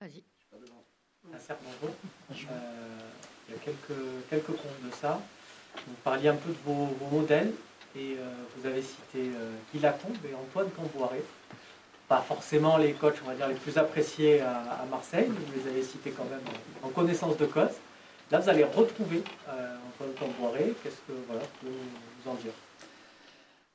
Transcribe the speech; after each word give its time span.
Vas-y. 0.00 0.22
Un 1.34 1.38
certain 1.38 1.64
nombre. 1.64 1.94
Euh, 2.32 2.34
il 3.46 3.54
y 3.54 3.56
a 3.56 3.60
quelques, 3.60 4.00
quelques 4.30 4.46
comptes 4.46 4.82
de 4.82 4.90
ça. 4.94 5.20
Vous 5.86 5.94
parliez 6.02 6.28
un 6.28 6.36
peu 6.36 6.48
de 6.48 6.56
vos, 6.64 6.88
modèles 7.12 7.52
et 7.94 8.16
euh, 8.18 8.32
vous 8.56 8.66
avez 8.66 8.80
cité 8.80 9.18
euh, 9.18 9.52
Guy 9.72 9.80
Lacombe 9.80 10.16
et 10.24 10.34
Antoine 10.34 10.70
Camboiré. 10.70 11.22
Pas 12.08 12.22
forcément 12.22 12.78
les 12.78 12.94
coachs, 12.94 13.20
on 13.24 13.28
va 13.28 13.34
dire, 13.34 13.48
les 13.48 13.54
plus 13.54 13.76
appréciés 13.76 14.40
à, 14.40 14.86
Marseille, 14.90 15.28
mais 15.28 15.38
vous 15.46 15.62
les 15.62 15.70
avez 15.70 15.82
cités 15.82 16.12
quand 16.12 16.24
même 16.24 16.40
en, 16.82 16.88
connaissance 16.88 17.36
de 17.36 17.44
cause. 17.44 17.76
Là, 18.30 18.38
vous 18.38 18.48
allez 18.48 18.64
retrouver 18.64 19.22
euh, 19.48 19.76
Antoine 19.88 20.14
Camboiré. 20.14 20.74
Qu'est-ce 20.82 20.96
que 21.06 21.12
voilà, 21.28 21.42
vous, 21.62 21.70
vous 21.70 22.30
en 22.30 22.34
dire? 22.34 22.52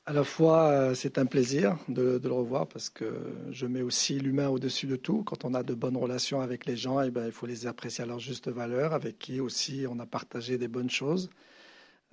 À 0.08 0.14
la 0.14 0.24
fois, 0.24 0.68
euh, 0.70 0.94
c'est 0.94 1.18
un 1.18 1.26
plaisir 1.26 1.78
de, 1.88 2.22
le 2.24 2.32
revoir 2.32 2.68
parce 2.68 2.90
que 2.90 3.12
je 3.50 3.66
mets 3.66 3.82
aussi 3.82 4.20
l'humain 4.20 4.50
au-dessus 4.50 4.86
de 4.86 4.96
tout. 4.96 5.24
Quand 5.24 5.46
on 5.46 5.54
a 5.56 5.64
de 5.64 5.74
bonnes 5.74 5.98
relations 5.98 6.42
avec 6.42 6.68
les 6.68 6.78
gens, 6.78 7.02
eh 7.02 7.10
ben, 7.10 7.26
il 7.26 7.32
faut 7.32 7.48
les 7.48 7.66
apprécier 7.66 8.04
à 8.04 8.08
leur 8.08 8.20
juste 8.20 8.48
valeur, 8.48 8.94
avec 8.94 9.18
qui 9.18 9.40
aussi 9.40 9.86
on 9.90 10.00
a 10.00 10.06
partagé 10.06 10.58
des 10.60 10.68
bonnes 10.68 10.92
choses. 10.92 11.32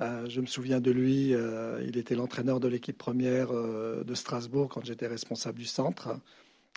Euh, 0.01 0.27
je 0.29 0.41
me 0.41 0.47
souviens 0.47 0.81
de 0.81 0.91
lui, 0.91 1.35
euh, 1.35 1.85
il 1.87 1.99
était 1.99 2.15
l'entraîneur 2.15 2.61
de 2.61 2.69
l'équipe 2.69 2.97
première 2.97 3.53
de 3.53 4.15
Strasbourg 4.15 4.69
quand 4.71 4.85
j'étais 4.85 5.07
responsable 5.07 5.59
du 5.59 5.67
centre. 5.67 6.17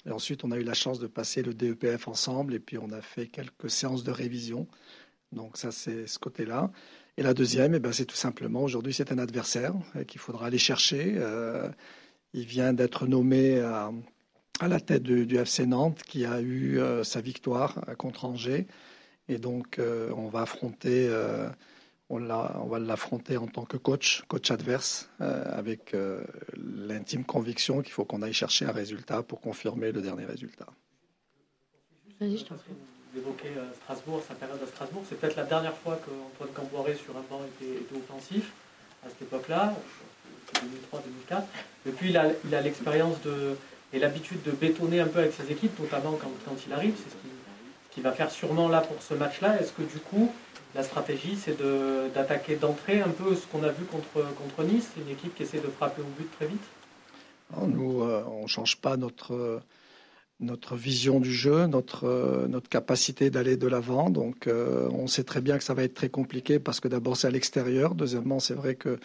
Et 0.05 0.11
ensuite, 0.11 0.43
on 0.43 0.51
a 0.51 0.57
eu 0.57 0.63
la 0.63 0.73
chance 0.73 0.99
de 0.99 1.07
passer 1.07 1.41
le 1.43 1.53
DEPF 1.53 2.09
ensemble 2.09 2.53
et 2.53 2.59
puis 2.59 2.77
on 2.77 2.91
a 2.91 3.01
fait 3.01 3.27
quelques 3.27 3.69
séances 3.69 4.03
de 4.03 4.11
révision. 4.11 4.67
Donc 5.31 5.57
ça, 5.57 5.71
c'est 5.71 6.07
ce 6.07 6.19
côté-là. 6.19 6.71
Et 7.17 7.23
la 7.23 7.33
deuxième, 7.33 7.73
eh 7.73 7.79
ben, 7.79 7.93
c'est 7.93 8.05
tout 8.05 8.15
simplement, 8.15 8.61
aujourd'hui, 8.61 8.93
c'est 8.93 9.11
un 9.11 9.17
adversaire 9.17 9.73
euh, 9.95 10.03
qu'il 10.03 10.19
faudra 10.19 10.47
aller 10.47 10.57
chercher. 10.57 11.15
Euh, 11.17 11.69
il 12.33 12.45
vient 12.45 12.73
d'être 12.73 13.07
nommé 13.07 13.59
à, 13.59 13.91
la 14.67 14.79
tête 14.81 15.03
du, 15.03 15.37
FC 15.37 15.65
Nantes, 15.65 16.03
qui 16.03 16.25
a 16.25 16.41
eu 16.41 16.79
euh, 16.79 17.05
sa 17.05 17.21
victoire 17.21 17.81
contre 17.97 18.25
Angers. 18.25 18.67
Et 19.29 19.37
donc, 19.37 19.79
on 19.79 20.27
va 20.27 20.41
affronter, 20.41 21.09
on, 22.09 22.29
on, 22.29 22.67
va 22.67 22.77
l'affronter 22.77 23.37
en 23.37 23.47
tant 23.47 23.65
que 23.65 23.75
coach, 23.75 24.23
coach 24.27 24.51
adverse, 24.51 25.09
avec 25.19 25.95
l'intime 26.55 27.23
conviction 27.23 27.81
qu'il 27.81 27.91
faut 27.91 28.05
qu'on 28.05 28.21
aille 28.21 28.33
chercher 28.33 28.65
un 28.65 28.71
résultat 28.71 29.23
pour 29.23 29.41
confirmer 29.41 29.91
le 29.91 30.03
dernier 30.03 30.25
résultat. 30.25 30.67
Vas-y, 32.19 32.37
je 32.37 32.45
t'en 32.45 32.55
prie 32.55 32.73
évoquez 33.17 33.49
euh, 33.57 33.73
Strasbourg, 33.83 34.21
sa 34.27 34.35
période 34.35 34.59
à 34.61 34.67
Strasbourg. 34.67 35.03
C'est 35.07 35.19
peut-être 35.19 35.35
la 35.35 35.43
dernière 35.43 35.75
fois 35.77 35.99
qu'Antoine 36.05 36.53
Camboiré 36.53 36.95
sur 36.95 37.15
un 37.15 37.23
banc 37.29 37.41
était, 37.61 37.81
offensif 37.95 38.51
à 39.05 39.09
cette 39.09 39.21
époque-là, 39.23 39.73
2003-2004. 41.31 41.43
Et 41.87 41.91
puis 41.91 42.09
il 42.09 42.17
a 42.17 42.61
l'expérience 42.61 43.17
et 43.93 43.99
l'habitude 43.99 44.41
de 44.43 44.51
bétonner 44.51 44.99
un 44.99 45.07
peu 45.07 45.19
avec 45.19 45.33
ses 45.33 45.51
équipes, 45.51 45.79
notamment 45.79 46.17
quand, 46.21 46.55
il 46.67 46.73
arrive. 46.73 46.95
C'est 46.97 47.09
ce 47.09 47.15
qu'il 47.93 48.03
va 48.03 48.11
faire 48.11 48.31
sûrement 48.31 48.67
là 48.67 48.81
pour 48.81 49.01
ce 49.01 49.13
match-là. 49.13 49.59
Est-ce 49.61 49.71
que 49.71 49.83
du 49.83 49.99
coup, 49.99 50.31
la 50.73 50.83
stratégie, 50.83 51.37
c'est 51.37 51.57
d'attaquer 52.13 52.55
d'entrée 52.55 53.01
un 53.01 53.09
peu 53.09 53.35
ce 53.35 53.45
qu'on 53.47 53.63
a 53.63 53.69
vu 53.69 53.85
contre, 53.85 54.25
contre 54.35 54.63
Nice, 54.63 54.89
une 54.97 55.11
équipe 55.11 55.35
qui 55.35 55.43
essaie 55.43 55.59
de 55.59 55.67
frapper 55.67 56.01
au 56.01 56.19
but 56.19 56.29
très 56.35 56.47
vite? 56.47 56.63
Nous, 57.61 58.01
euh, 58.01 58.23
on 58.27 58.43
ne 58.43 58.47
change 58.47 58.77
pas 58.77 58.97
notre 58.97 59.61
notre 60.39 60.75
vision 60.75 61.19
du 61.19 61.33
jeu, 61.33 61.65
notre, 61.67 62.05
euh, 62.05 62.47
notre 62.47 62.69
capacité 62.69 63.29
d'aller 63.29 63.57
de 63.57 63.67
l'avant. 63.67 64.09
Donc 64.09 64.47
euh, 64.47 64.89
on 64.91 65.07
sait 65.07 65.23
très 65.23 65.41
bien 65.41 65.57
que 65.57 65.63
ça 65.63 65.73
va 65.73 65.83
être 65.83 65.93
très 65.93 66.09
compliqué 66.09 66.59
parce 66.59 66.79
que 66.79 66.87
d'abord 66.87 67.17
c'est 67.17 67.27
à 67.27 67.31
l'extérieur. 67.31 67.95
Deuxièmement, 67.95 68.39
c'est 68.39 68.53
vrai 68.53 68.75
que 68.75 68.99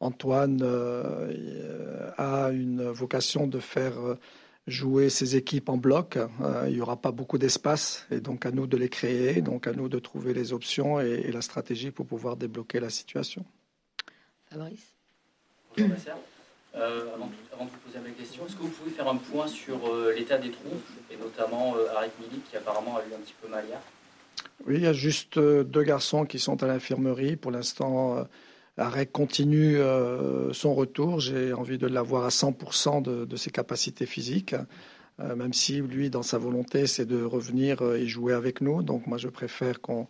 Antoine 0.00 0.60
euh, 0.62 2.10
a 2.18 2.50
une 2.50 2.82
vocation 2.82 3.46
de 3.46 3.58
faire 3.58 3.94
jouer 4.66 5.08
ses 5.08 5.36
équipes 5.36 5.68
en 5.68 5.76
bloc. 5.76 6.18
il 6.66 6.74
n'y 6.74 6.80
aura 6.80 6.96
pas 6.96 7.12
beaucoup 7.12 7.38
d'espace 7.38 8.06
et 8.10 8.20
donc 8.20 8.46
à 8.46 8.50
nous 8.50 8.66
de 8.66 8.76
les 8.76 8.88
créer, 8.88 9.40
donc 9.40 9.66
à 9.66 9.72
nous 9.72 9.88
de 9.88 9.98
trouver 9.98 10.34
les 10.34 10.52
options 10.52 11.00
et, 11.00 11.30
la 11.30 11.42
stratégie 11.42 11.90
pour 11.90 12.06
pouvoir 12.06 12.36
débloquer 12.36 12.80
la 12.80 12.90
situation. 12.90 13.44
Fabrice? 14.50 14.94
Bonjour, 15.76 15.96
euh, 16.76 17.04
avant, 17.14 17.26
de 17.66 17.70
vous 17.70 17.78
poser 17.86 18.00
ma 18.02 18.10
question, 18.10 18.44
est-ce 18.46 18.56
que 18.56 18.62
vous 18.62 18.68
pouvez 18.68 18.90
faire 18.90 19.08
un 19.08 19.16
point 19.16 19.46
sur 19.46 19.76
euh, 19.86 20.12
l'état 20.16 20.38
des 20.38 20.50
troupes, 20.50 20.82
et 21.10 21.16
notamment 21.16 21.76
euh, 21.76 21.94
Arek 21.96 22.10
Milik, 22.20 22.50
qui 22.50 22.56
apparemment 22.56 22.96
a 22.96 23.00
eu 23.00 23.14
un 23.14 23.20
petit 23.20 23.34
peu 23.40 23.48
mal 23.48 23.64
hier? 23.64 23.78
Oui, 24.66 24.74
il 24.76 24.82
y 24.82 24.86
a 24.86 24.92
juste 24.92 25.38
deux 25.38 25.82
garçons 25.82 26.24
qui 26.24 26.40
sont 26.40 26.62
à 26.64 26.66
l'infirmerie. 26.66 27.36
Pour 27.36 27.52
l'instant, 27.52 28.26
Arek 28.76 29.12
continue 29.12 29.78
son 30.52 30.74
retour. 30.74 31.20
J'ai 31.20 31.52
envie 31.52 31.78
de 31.78 31.86
l'avoir 31.86 32.24
à 32.24 32.28
100% 32.28 33.02
de, 33.02 33.36
ses 33.36 33.50
capacités 33.50 34.06
physiques, 34.06 34.54
même 35.18 35.52
si 35.52 35.80
lui, 35.80 36.08
dans 36.08 36.22
sa 36.22 36.38
volonté, 36.38 36.86
c'est 36.86 37.04
de 37.04 37.22
revenir 37.22 37.82
et 37.94 38.06
jouer 38.06 38.32
avec 38.32 38.60
nous. 38.60 38.82
Donc 38.82 39.06
moi, 39.06 39.18
je 39.18 39.28
préfère 39.28 39.80
qu'on 39.80 40.08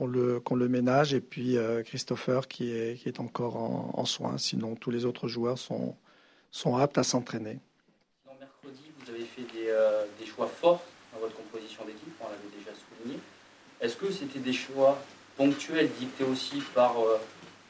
le, 0.00 0.42
le, 0.50 0.68
ménage. 0.68 1.14
Et 1.14 1.20
puis 1.20 1.56
Christopher 1.84 2.48
qui 2.48 2.72
est, 2.72 3.00
qui 3.00 3.08
est 3.08 3.20
encore 3.20 3.56
en, 3.56 3.90
en, 3.94 4.04
soins. 4.04 4.38
Sinon, 4.38 4.76
tous 4.76 4.90
les 4.90 5.04
autres 5.04 5.28
joueurs 5.28 5.58
sont, 5.58 5.94
sont 6.50 6.76
aptes 6.76 6.98
à 6.98 7.02
s'entraîner. 7.02 7.58
mercredi, 8.38 8.90
vous 8.98 9.10
avez 9.10 9.24
fait 9.24 9.46
euh, 9.68 10.04
des, 10.18 10.26
choix 10.26 10.48
forts 10.48 10.82
dans 11.12 11.20
votre 11.20 11.36
composition 11.36 11.84
d'équipe, 11.84 12.12
on 12.20 12.24
l'avait 12.24 12.56
déjà 12.56 12.70
souligné. 12.76 13.18
Est-ce 13.80 13.96
que 13.96 14.10
c'était 14.10 14.38
des 14.38 14.52
choix 14.52 14.98
ponctuels 15.36 15.90
dictés 15.98 16.24
aussi 16.24 16.62
par 16.74 16.98
euh, 17.00 17.18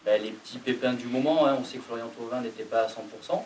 ben, 0.04 0.20
les 0.22 0.30
petits 0.30 0.58
pépins 0.58 0.94
du 0.94 1.06
moment 1.06 1.46
hein? 1.46 1.56
On 1.60 1.64
sait 1.64 1.78
que 1.78 1.84
Florian 1.84 2.08
Thauvin 2.08 2.40
n'était 2.40 2.64
pas 2.64 2.82
à 2.82 2.86
100%. 2.88 3.42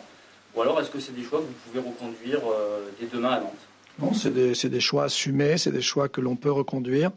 Ou 0.55 0.61
alors 0.61 0.79
est-ce 0.79 0.89
que 0.89 0.99
c'est 0.99 1.13
des 1.13 1.23
choix 1.23 1.39
que 1.39 1.45
vous 1.45 1.53
pouvez 1.65 1.79
reconduire 1.79 2.39
euh, 2.49 2.89
dès 2.99 3.07
demain 3.07 3.31
à 3.31 3.39
Nantes? 3.41 3.53
Non, 3.99 4.13
c'est 4.13 4.31
des, 4.31 4.53
des, 4.53 4.79
choix 4.79 5.05
assumés, 5.05 5.57
c'est 5.57 5.71
des 5.71 5.81
choix 5.81 6.09
que 6.09 6.19
l'on 6.19 6.35
peut 6.35 6.51
reconduire. 6.51 7.11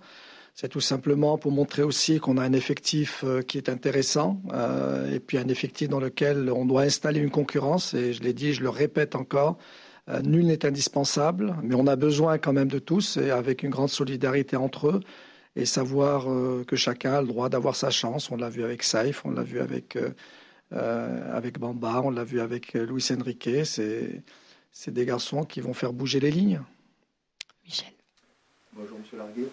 C'est 0.61 0.69
tout 0.69 0.81
simplement 0.81 1.39
pour 1.39 1.53
montrer 1.53 1.85
aussi 1.85 2.19
qu'on 2.19 2.37
a 2.37 2.43
un 2.43 2.53
effectif 2.53 3.23
euh, 3.23 3.43
qui 3.43 3.59
est 3.59 3.69
intéressant 3.69 4.43
euh, 4.53 5.15
et 5.15 5.21
puis 5.21 5.39
un 5.39 5.47
effectif 5.47 5.89
dans 5.89 6.01
lequel 6.01 6.51
on 6.51 6.65
doit 6.65 6.83
installer 6.83 7.21
une 7.21 7.31
concurrence. 7.31 7.95
Et 7.95 8.13
je 8.13 8.25
l'ai 8.25 8.33
dit, 8.33 8.53
je 8.53 8.63
le 8.63 8.69
répète 8.69 9.15
encore, 9.15 9.57
euh, 10.09 10.21
nul 10.21 10.47
n'est 10.47 10.67
indispensable, 10.67 11.55
mais 11.63 11.77
on 11.77 11.87
a 11.87 11.95
besoin 11.95 12.39
quand 12.39 12.53
même 12.53 12.67
de 12.67 12.81
tous 12.81 13.19
et 13.19 13.31
avec 13.31 13.63
une 13.63 13.71
grande 13.71 13.89
solidarité 13.89 14.57
entre 14.57 14.89
eux 14.89 15.01
et 15.55 15.65
savoir 15.65 16.27
que 16.67 16.75
chacun 16.75 17.13
a 17.13 17.21
le 17.21 17.29
droit 17.29 17.49
d'avoir 17.49 17.77
sa 17.77 17.91
chance. 17.91 18.29
On 18.33 18.37
l'a 18.37 18.51
vu 18.51 18.65
avec 18.65 18.83
Saif, 18.83 19.25
on 19.25 19.31
l'a 19.31 19.45
vu 19.45 19.61
avec, 19.61 19.97
avec 20.73 21.59
Bamba, 21.59 22.03
on 22.05 22.11
l'a 22.11 22.25
vu 22.25 22.41
avec 22.41 22.75
Luis 22.75 23.09
Enrique. 23.13 23.49
C'est, 23.65 24.23
c'est 24.73 24.93
des 24.93 25.05
garçons 25.05 25.45
qui 25.45 25.61
vont 25.61 25.73
faire 25.73 25.93
bouger 25.93 26.19
les 26.19 26.33
lignes. 26.33 26.61
Michel. 27.65 27.93
Bonjour 28.73 28.99
Monsieur 28.99 29.19
Larguet. 29.19 29.49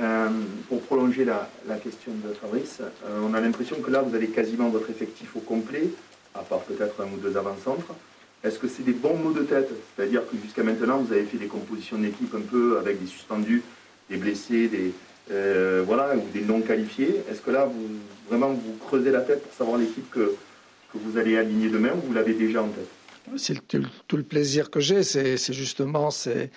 Euh, 0.00 0.28
pour 0.68 0.80
prolonger 0.82 1.26
la, 1.26 1.48
question 1.76 2.12
de 2.12 2.32
Fabrice, 2.32 2.80
euh, 2.80 3.20
on 3.22 3.34
a 3.34 3.40
l'impression 3.40 3.76
que 3.80 3.90
là, 3.90 4.00
vous 4.00 4.14
avez 4.14 4.28
quasiment 4.28 4.70
votre 4.70 4.88
effectif 4.88 5.36
au 5.36 5.40
complet, 5.40 5.88
à 6.34 6.40
part 6.40 6.60
peut-être 6.60 7.02
un 7.02 7.06
ou 7.12 7.18
deux 7.18 7.36
avant-centres. 7.36 7.94
Est-ce 8.42 8.58
que 8.58 8.66
c'est 8.66 8.82
des 8.82 8.92
bons 8.92 9.16
mots 9.16 9.32
de 9.32 9.42
tête? 9.42 9.68
C'est-à-dire 9.94 10.22
que 10.26 10.36
jusqu'à 10.42 10.62
maintenant, 10.62 10.98
vous 10.98 11.12
avez 11.12 11.24
fait 11.24 11.36
des 11.36 11.48
compositions 11.48 11.98
d'équipe 11.98 12.34
un 12.34 12.40
peu 12.40 12.78
avec 12.78 12.98
des 12.98 13.06
suspendus, 13.06 13.62
des 14.08 14.16
blessés, 14.16 14.68
des, 14.68 14.92
euh, 15.30 15.82
voilà, 15.86 16.16
ou 16.16 16.22
des 16.32 16.40
non 16.40 16.62
qualifiés. 16.62 17.22
Est-ce 17.30 17.42
que 17.42 17.50
là, 17.50 17.66
vous, 17.66 17.88
vraiment, 18.30 18.48
vous 18.48 18.76
creusez 18.80 19.10
la 19.10 19.20
tête 19.20 19.42
pour 19.42 19.52
savoir 19.52 19.76
l'équipe 19.76 20.10
que, 20.10 20.34
que 20.92 20.98
vous 20.98 21.18
allez 21.18 21.36
aligner 21.36 21.68
demain 21.68 21.90
ou 21.94 22.06
vous 22.06 22.14
l'avez 22.14 22.32
déjà 22.32 22.62
en 22.62 22.68
tête? 22.68 22.88
C'est 23.36 23.60
tout 24.08 24.16
le 24.16 24.22
plaisir 24.22 24.70
que 24.70 24.80
j'ai, 24.80 25.02
c'est 25.02 25.52
justement... 25.52 26.10
c'est 26.10 26.50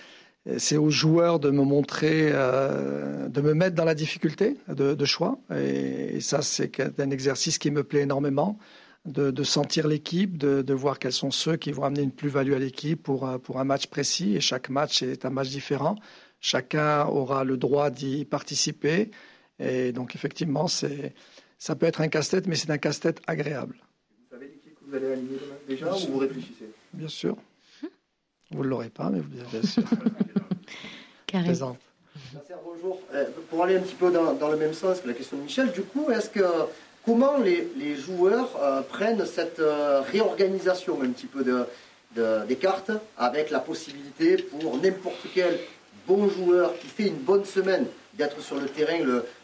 c'est 0.57 0.77
aux 0.77 0.89
joueurs 0.89 1.39
de 1.39 1.49
me 1.49 1.63
montrer, 1.63 2.29
euh, 2.33 3.29
de 3.29 3.41
me 3.41 3.53
mettre 3.53 3.75
dans 3.75 3.85
la 3.85 3.95
difficulté 3.95 4.57
de, 4.67 5.05
choix. 5.05 5.37
Et, 5.55 6.19
ça, 6.19 6.41
c'est 6.41 6.99
un 6.99 7.11
exercice 7.11 7.57
qui 7.57 7.71
me 7.71 7.83
plaît 7.83 8.01
énormément, 8.01 8.57
de, 9.05 9.43
sentir 9.43 9.87
l'équipe, 9.87 10.37
de, 10.37 10.73
voir 10.73 10.99
quels 10.99 11.13
sont 11.13 11.31
ceux 11.31 11.55
qui 11.55 11.71
vont 11.71 11.83
amener 11.83 12.01
une 12.01 12.11
plus-value 12.11 12.53
à 12.53 12.59
l'équipe 12.59 13.01
pour, 13.01 13.27
euh, 13.27 13.37
pour 13.37 13.59
un 13.59 13.63
match 13.63 13.87
précis. 13.87 14.35
Et 14.35 14.41
chaque 14.41 14.69
match 14.69 15.01
est 15.01 15.25
un 15.25 15.29
match 15.29 15.49
différent. 15.49 15.95
Chacun 16.41 17.05
aura 17.05 17.45
le 17.45 17.55
droit 17.55 17.89
d'y 17.89 18.25
participer. 18.25 19.11
Et 19.59 19.93
donc, 19.93 20.13
effectivement, 20.13 20.67
c'est, 20.67 21.13
ça 21.57 21.75
peut 21.75 21.85
être 21.85 22.01
un 22.01 22.09
casse-tête, 22.09 22.47
mais 22.47 22.55
c'est 22.55 22.69
un 22.69 22.77
casse-tête 22.77 23.21
agréable. 23.27 23.77
Vous 24.09 24.29
savez 24.29 24.47
l'équipe 24.47 24.77
que 24.77 24.85
vous 24.85 24.95
allez 24.95 25.13
aligner 25.13 25.37
demain 25.37 25.55
déjà 25.69 25.93
ou 25.93 26.11
vous 26.11 26.17
réfléchissez? 26.17 26.69
Bien 26.91 27.07
sûr. 27.07 27.37
Vous 28.53 28.63
ne 28.63 28.69
l'aurez 28.69 28.89
pas, 28.89 29.09
mais 29.11 29.19
vous 29.19 29.29
bien 29.29 29.61
sûr. 29.63 29.83
Présente. 31.27 31.79
bonjour. 32.63 33.01
Euh, 33.15 33.25
pour 33.49 33.63
aller 33.63 33.77
un 33.77 33.79
petit 33.79 33.95
peu 33.95 34.11
dans, 34.11 34.49
le 34.49 34.57
même 34.57 34.73
sens 34.73 34.99
que 34.99 35.07
la 35.07 35.15
question 35.15 35.37
de 35.37 35.41
Michel, 35.41 35.71
du 35.71 35.81
coup, 35.81 36.11
est-ce 36.11 36.29
que 36.29 36.45
comment 37.03 37.37
les, 37.37 37.95
joueurs 37.95 38.49
euh, 38.61 38.81
prennent 38.81 39.25
cette 39.25 39.59
euh, 39.59 40.01
réorganisation 40.01 41.01
un 41.01 41.09
petit 41.09 41.25
peu 41.25 41.43
de, 41.43 41.65
des 42.47 42.55
cartes 42.55 42.91
avec 43.17 43.49
la 43.49 43.59
possibilité 43.59 44.37
pour 44.37 44.77
n'importe 44.77 45.25
quel 45.33 45.57
bon 46.07 46.29
joueur 46.29 46.77
qui 46.77 46.87
fait 46.87 47.07
une 47.07 47.17
bonne 47.17 47.45
semaine 47.45 47.87
d'être 48.13 48.39
sur 48.41 48.57
le 48.57 48.67
terrain 48.67 48.99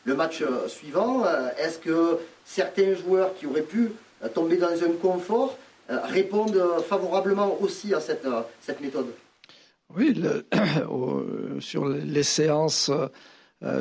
le, 0.05 0.15
match 0.15 0.43
suivant 0.67 1.23
Est-ce 1.57 1.79
que 1.79 2.19
certains 2.45 2.93
joueurs 2.93 3.33
qui 3.33 3.47
auraient 3.47 3.63
pu 3.63 3.91
tomber 4.35 4.57
dans 4.57 4.67
un 4.67 4.91
confort 5.01 5.57
répondent 5.89 6.61
favorablement 6.87 7.59
aussi 7.61 7.93
à 7.93 7.99
cette, 7.99 8.27
cette 8.61 8.81
méthode 8.81 9.07
Oui, 9.95 10.21
sur 11.59 11.87
les 11.87 12.23
séances, 12.23 12.91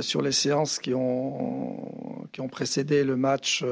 sur 0.01 0.23
les 0.23 0.33
séances 0.33 0.79
qui 0.79 0.95
ont, 0.95 2.27
qui 2.33 2.41
ont 2.41 2.49
précédé 2.49 3.05
le 3.05 3.17
match, 3.17 3.65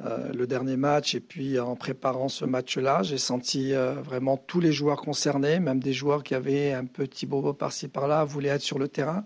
le 0.00 0.46
dernier 0.46 0.76
match, 0.76 1.14
et 1.14 1.20
puis 1.20 1.58
en 1.58 1.76
préparant 1.76 2.28
ce 2.28 2.44
match-là, 2.44 3.02
j'ai 3.02 3.18
senti 3.18 3.72
vraiment 3.72 4.36
tous 4.36 4.60
les 4.60 4.72
joueurs 4.72 5.00
concernés, 5.00 5.58
même 5.58 5.80
des 5.80 5.94
joueurs 5.94 6.22
qui 6.22 6.34
avaient 6.34 6.72
un 6.72 6.84
petit 6.84 7.26
bobo 7.26 7.54
par-ci 7.54 7.88
par-là, 7.88 8.24
voulaient 8.24 8.50
être 8.50 8.62
sur 8.62 8.78
le 8.78 8.88
terrain 8.88 9.24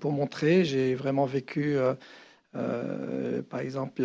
pour 0.00 0.12
montrer. 0.12 0.64
J'ai 0.64 0.94
vraiment 0.94 1.26
vécu 1.26 1.76
euh, 2.54 3.42
par 3.42 3.60
exemple, 3.60 4.02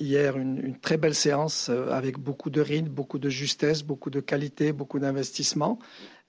hier, 0.00 0.36
une, 0.36 0.76
très 0.80 0.96
belle 0.96 1.14
séance 1.14 1.68
euh, 1.70 1.90
avec 1.90 2.18
beaucoup 2.18 2.50
de 2.50 2.60
rythme, 2.60 2.88
beaucoup 2.88 3.18
de 3.18 3.28
justesse, 3.28 3.82
beaucoup 3.82 4.10
de 4.10 4.20
qualité, 4.20 4.72
beaucoup 4.72 4.98
d'investissement. 4.98 5.78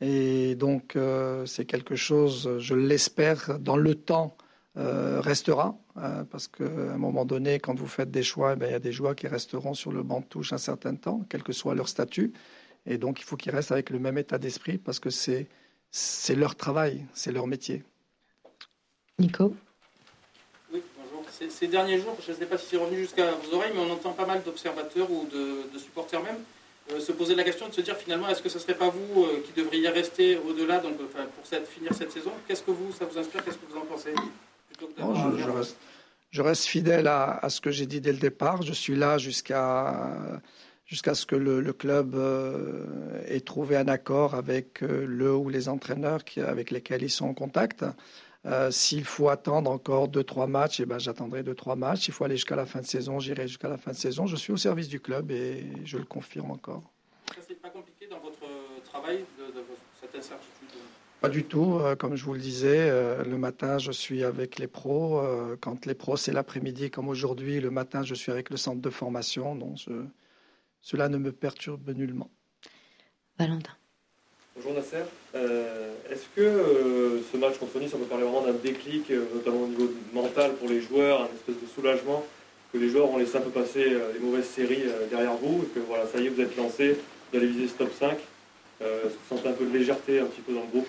Et 0.02 0.56
donc, 0.56 0.96
euh, 0.96 1.46
c'est 1.46 1.66
quelque 1.66 1.96
chose, 1.96 2.58
je 2.60 2.76
l'espère, 2.76 3.60
dans 3.60 3.78
le 3.78 3.96
temps, 3.96 4.38
restera. 4.78 5.78
parce 5.94 6.50
qu'à 6.50 6.66
un 6.66 6.98
moment 6.98 7.24
donné, 7.24 7.60
quand 7.60 7.80
vous 7.80 7.88
faites 7.88 8.12
des 8.12 8.24
choix, 8.24 8.54
eh 8.54 8.56
ben, 8.58 8.68
il 8.68 8.74
y 8.74 8.76
a 8.76 8.80
des 8.80 8.92
joueurs 8.92 9.16
qui 9.16 9.26
resteront 9.26 9.74
sur 9.74 9.94
le 9.94 10.04
banc 10.04 10.20
de 10.20 10.26
touche 10.26 10.52
un 10.52 10.58
certain 10.58 10.96
temps, 10.96 11.22
quel 11.30 11.44
que 11.44 11.54
soit 11.54 11.76
leur 11.76 11.88
statut. 11.88 12.34
Et 12.86 12.98
donc, 12.98 13.22
il 13.22 13.24
faut 13.24 13.38
qu'ils 13.38 13.54
restent 13.54 13.72
avec 13.72 13.90
le 13.90 14.00
même 14.00 14.18
état 14.18 14.38
d'esprit 14.38 14.78
parce 14.78 15.00
que 15.00 15.10
c'est 15.10 15.48
leur 16.36 16.56
travail, 16.58 17.06
c'est 17.14 17.32
leur 17.32 17.48
métier. 17.48 17.84
Nico? 19.18 19.56
Ces, 21.50 21.68
derniers 21.68 22.00
jours, 22.00 22.18
je 22.26 22.32
ne 22.32 22.38
sais 22.38 22.46
pas 22.46 22.58
si 22.58 22.68
c'est 22.70 22.78
revenu 22.78 22.98
jusqu'à 22.98 23.32
vos 23.32 23.56
oreilles, 23.56 23.72
mais 23.74 23.82
on 23.82 23.92
entend 23.92 24.12
pas 24.12 24.26
mal 24.26 24.42
d'observateurs 24.44 25.10
ou 25.12 25.28
de, 25.32 25.78
supporters 25.78 26.22
même 26.24 26.38
euh, 26.92 27.00
se 27.00 27.12
poser 27.12 27.36
la 27.36 27.44
question 27.44 27.68
de 27.68 27.74
se 27.74 27.82
dire 27.82 27.98
finalement, 27.98 28.30
est-ce 28.30 28.42
que 28.42 28.50
ce 28.50 28.58
ne 28.58 28.62
serait 28.62 28.76
pas 28.76 28.90
vous 28.90 29.24
euh, 29.24 29.44
qui 29.46 29.60
devriez 29.60 29.90
rester 29.90 30.38
au-delà 30.38 30.80
donc, 30.80 30.98
pour 30.98 31.46
cette, 31.46 31.68
finir 31.68 31.94
cette 31.94 32.12
saison? 32.12 32.32
Qu'est-ce 32.48 32.64
que 32.64 32.72
vous, 32.72 32.92
ça 32.92 33.06
vous 33.06 33.18
inspire? 33.18 33.44
Qu'est-ce 33.44 33.58
que 33.58 33.72
vous 33.72 33.78
en 33.78 33.86
pensez? 33.86 34.14
Je, 36.32 36.42
reste, 36.42 36.66
fidèle 36.66 37.08
à, 37.08 37.42
ce 37.50 37.60
que 37.62 37.72
j'ai 37.72 37.86
dit 37.86 38.02
dès 38.02 38.12
le 38.12 38.20
départ. 38.20 38.62
Je 38.62 38.74
suis 38.74 38.96
là 38.96 39.18
jusqu'à 39.18 40.42
jusqu'à 40.86 41.16
ce 41.16 41.26
que 41.26 41.36
le, 41.36 41.74
club 41.74 42.14
euh, 42.14 43.24
ait 43.26 43.40
trouvé 43.40 43.78
un 43.78 43.88
accord 43.88 44.36
avec 44.36 44.82
le 44.82 45.34
ou 45.34 45.50
les 45.50 45.70
entraîneurs 45.70 46.22
avec 46.38 46.70
lesquels 46.70 47.02
ils 47.02 47.10
sont 47.10 47.26
en 47.26 47.34
contact. 47.34 47.84
Euh, 48.46 48.70
s'il 48.70 49.06
faut 49.06 49.30
attendre 49.30 49.72
encore 49.72 50.08
deux 50.08 50.24
trois 50.24 50.46
matchs, 50.46 50.80
eh 50.80 50.86
ben, 50.86 51.00
j'attendrai 51.00 51.42
deux 51.42 51.56
trois 51.56 51.76
matchs. 51.76 52.06
S'il 52.06 52.14
faut 52.14 52.26
aller 52.26 52.36
jusqu'à 52.36 52.56
la 52.56 52.66
fin 52.66 52.80
de 52.80 52.86
saison, 52.86 53.20
j'irai 53.20 53.48
jusqu'à 53.48 53.70
la 53.70 53.78
fin 53.78 53.92
de 53.92 53.96
saison. 53.96 54.28
Je 54.28 54.36
suis 54.36 54.54
au 54.54 54.58
service 54.58 54.88
du 54.88 55.00
club 55.00 55.32
et 55.32 55.66
je 55.84 55.98
le 55.98 56.06
confirme 56.06 56.52
encore. 56.52 56.84
Ça, 57.34 57.42
c'est 57.48 57.60
pas 57.60 57.70
compliqué 57.70 58.08
dans 58.08 58.20
votre 58.20 58.46
travail, 58.84 59.26
de, 59.40 59.64
cette 60.00 60.16
incertitude 60.16 60.80
Pas 61.22 61.30
du 61.30 61.44
tout. 61.44 61.80
Euh, 61.80 61.96
comme 61.96 62.16
je 62.16 62.24
vous 62.24 62.34
le 62.34 62.40
disais, 62.40 62.88
euh, 62.90 63.24
le 63.24 63.38
matin, 63.40 63.80
je 63.80 63.92
suis 63.92 64.24
avec 64.24 64.60
les 64.60 64.68
pros. 64.68 65.24
quand 65.60 65.88
les 65.88 65.96
pros, 65.96 66.16
c'est 66.16 66.32
l'après-midi, 66.32 66.92
comme 66.92 67.08
aujourd'hui, 67.08 67.60
le 67.60 67.72
matin, 67.72 68.04
je 68.04 68.14
suis 68.14 68.32
avec 68.32 68.52
le 68.52 68.58
centre 68.58 68.82
de 68.82 68.90
formation. 68.92 69.56
Donc, 69.56 69.80
cela 70.82 71.10
ne 71.10 71.18
me 71.18 71.32
perturbe 71.32 71.90
nullement. 71.90 72.30
Valentin. 73.40 73.74
Bonjour 74.56 74.74
Nasser. 74.74 75.04
Euh, 75.36 75.92
est-ce 76.10 76.24
que 76.34 76.40
euh, 76.40 77.22
ce 77.30 77.36
match 77.36 77.58
contre 77.58 77.78
Nice, 77.78 77.92
on 77.94 77.98
peut 77.98 78.06
parler 78.06 78.24
vraiment 78.24 78.42
d'un 78.42 78.54
déclic, 78.54 79.12
euh, 79.12 79.26
notamment 79.34 79.64
au 79.64 79.68
niveau 79.68 79.92
mental 80.14 80.54
pour 80.54 80.70
les 80.70 80.80
joueurs, 80.80 81.24
un 81.24 81.36
espèce 81.36 81.62
de 81.62 81.68
soulagement, 81.76 82.24
que 82.72 82.78
les 82.78 82.88
joueurs 82.88 83.12
ont 83.12 83.18
laissé 83.18 83.36
un 83.36 83.42
peu 83.42 83.50
passer 83.50 83.84
les 83.84 84.20
mauvaises 84.20 84.48
séries 84.48 84.84
derrière 85.10 85.36
vous, 85.36 85.64
et 85.64 85.68
que 85.76 85.80
voilà, 85.86 86.08
ça 86.08 86.20
y 86.20 86.28
est, 86.28 86.30
vous 86.30 86.40
êtes 86.40 86.56
lancé, 86.56 86.98
vous 87.32 87.38
allez 87.38 87.48
viser 87.48 87.68
ce 87.68 87.74
top 87.74 87.92
5 88.00 88.12
Est-ce 88.12 88.86
que 88.86 89.08
vous 89.08 89.36
sentez 89.36 89.50
un 89.50 89.54
peu 89.54 89.66
de 89.66 89.78
légèreté 89.78 90.20
un 90.20 90.26
petit 90.26 90.42
peu 90.42 90.54
dans 90.54 90.62
le 90.62 90.68
groupe? 90.68 90.88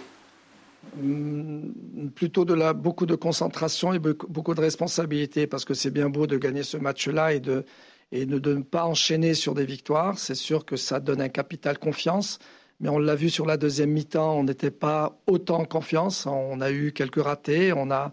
Hmm, 0.97 2.09
plutôt 2.15 2.45
de 2.45 2.55
la, 2.55 2.73
beaucoup 2.73 3.07
de 3.07 3.17
concentration 3.17 3.93
et 3.93 3.99
beaucoup 3.99 4.55
de 4.55 4.61
responsabilité 4.61 5.49
parce 5.49 5.65
que 5.65 5.75
c'est 5.75 5.91
bien 5.91 6.09
beau 6.09 6.29
de 6.29 6.37
gagner 6.37 6.63
ce 6.63 6.77
match-là 6.77 7.35
et 7.35 7.41
de, 7.41 7.65
et 8.13 8.27
de 8.27 8.55
ne 8.55 8.63
pas 8.63 8.85
enchaîner 8.85 9.35
sur 9.35 9.55
des 9.55 9.65
victoires. 9.65 10.19
C'est 10.19 10.37
sûr 10.37 10.65
que 10.65 10.77
ça 10.77 11.01
donne 11.01 11.21
un 11.21 11.29
capital 11.29 11.79
confiance. 11.79 12.39
Mais 12.81 12.89
on 12.89 12.99
l'a 12.99 13.15
vu 13.15 13.31
sur 13.31 13.47
la 13.47 13.57
deuxième 13.57 13.91
mi-temps, 13.91 14.39
on 14.39 14.45
n'était 14.45 14.71
pas 14.71 15.19
autant 15.27 15.61
en 15.61 15.65
confiance. 15.65 16.27
On 16.27 16.61
a 16.61 16.71
eu 16.71 16.93
quelques 16.93 17.23
ratés. 17.23 17.73
On 17.73 17.91
a, 17.91 18.13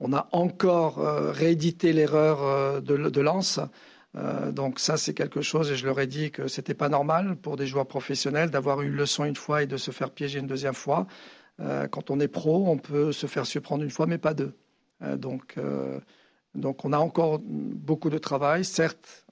on 0.00 0.12
a 0.12 0.28
encore 0.32 0.98
euh, 0.98 1.30
réédité 1.30 1.92
l'erreur 1.92 2.42
euh, 2.42 2.80
de, 2.80 2.96
de 3.08 3.20
Lens. 3.20 3.60
Euh, 4.16 4.52
donc 4.52 4.80
ça, 4.80 4.98
c'est 4.98 5.14
quelque 5.14 5.40
chose, 5.40 5.70
et 5.70 5.76
je 5.76 5.86
leur 5.86 5.98
ai 5.98 6.06
dit 6.06 6.30
que 6.30 6.48
c'était 6.48 6.74
pas 6.74 6.90
normal 6.90 7.36
pour 7.36 7.56
des 7.56 7.66
joueurs 7.66 7.86
professionnels 7.86 8.50
d'avoir 8.50 8.82
eu 8.82 8.88
une 8.88 8.96
leçon 8.96 9.24
une 9.24 9.36
fois 9.36 9.62
et 9.62 9.66
de 9.66 9.78
se 9.78 9.90
faire 9.92 10.10
piéger 10.10 10.40
une 10.40 10.46
deuxième 10.46 10.74
fois. 10.74 11.06
quand 11.90 12.10
on 12.10 12.18
est 12.18 12.28
pro, 12.28 12.66
on 12.68 12.78
peut 12.78 13.12
se 13.12 13.26
faire 13.26 13.46
surprendre 13.46 13.84
une 13.84 13.90
fois, 13.90 14.06
mais 14.06 14.18
pas 14.18 14.34
deux. 14.34 14.52
donc, 15.16 15.56
donc 16.54 16.84
on 16.84 16.92
a 16.92 16.98
encore 16.98 17.38
beaucoup 17.44 18.10
de 18.10 18.18
travail. 18.18 18.64
Certes, 18.64 19.26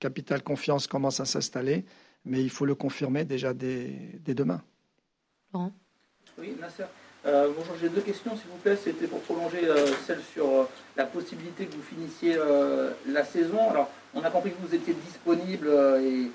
capital 0.00 0.42
confiance 0.42 0.86
commence 0.86 1.20
à 1.20 1.26
s'installer 1.26 1.84
mais 2.26 2.42
il 2.42 2.50
faut 2.50 2.66
le 2.66 2.74
confirmer 2.74 3.24
déjà 3.24 3.54
dès, 3.54 3.94
demain. 4.26 4.60
Laurent 5.54 5.72
Oui, 6.38 6.56
Nasser. 6.60 6.84
Euh, 7.24 7.48
bonjour, 7.56 7.74
j'ai 7.80 7.88
deux 7.88 8.02
questions, 8.02 8.36
s'il 8.36 8.50
vous 8.50 8.58
plaît. 8.58 8.76
C'était 8.76 9.06
pour 9.06 9.20
prolonger 9.20 9.64
euh, 9.64 9.86
celle 10.06 10.20
sur 10.32 10.46
euh, 10.46 10.68
la 10.96 11.06
possibilité 11.06 11.66
que 11.66 11.74
vous 11.74 11.82
finissiez 11.82 12.36
la 13.08 13.24
saison. 13.24 13.70
Alors, 13.70 13.90
on 14.14 14.22
a 14.22 14.30
compris 14.30 14.50
que 14.50 14.66
vous 14.66 14.74
étiez 14.74 14.94
disponible 14.94 15.68
et 16.02 16.30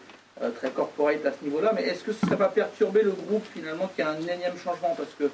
très 0.56 0.72
corporate 0.72 1.26
à 1.26 1.32
ce 1.32 1.44
niveau-là, 1.44 1.72
mais 1.76 1.84
est-ce 1.84 2.04
que 2.04 2.14
ça 2.14 2.36
va 2.36 2.48
perturber 2.48 3.04
le 3.04 3.12
groupe 3.12 3.46
finalement 3.54 3.88
qu'il 3.88 4.04
y 4.04 4.08
a 4.08 4.12
un 4.12 4.22
énième 4.22 4.58
changement? 4.58 4.96
Parce 4.96 5.14
que 5.20 5.30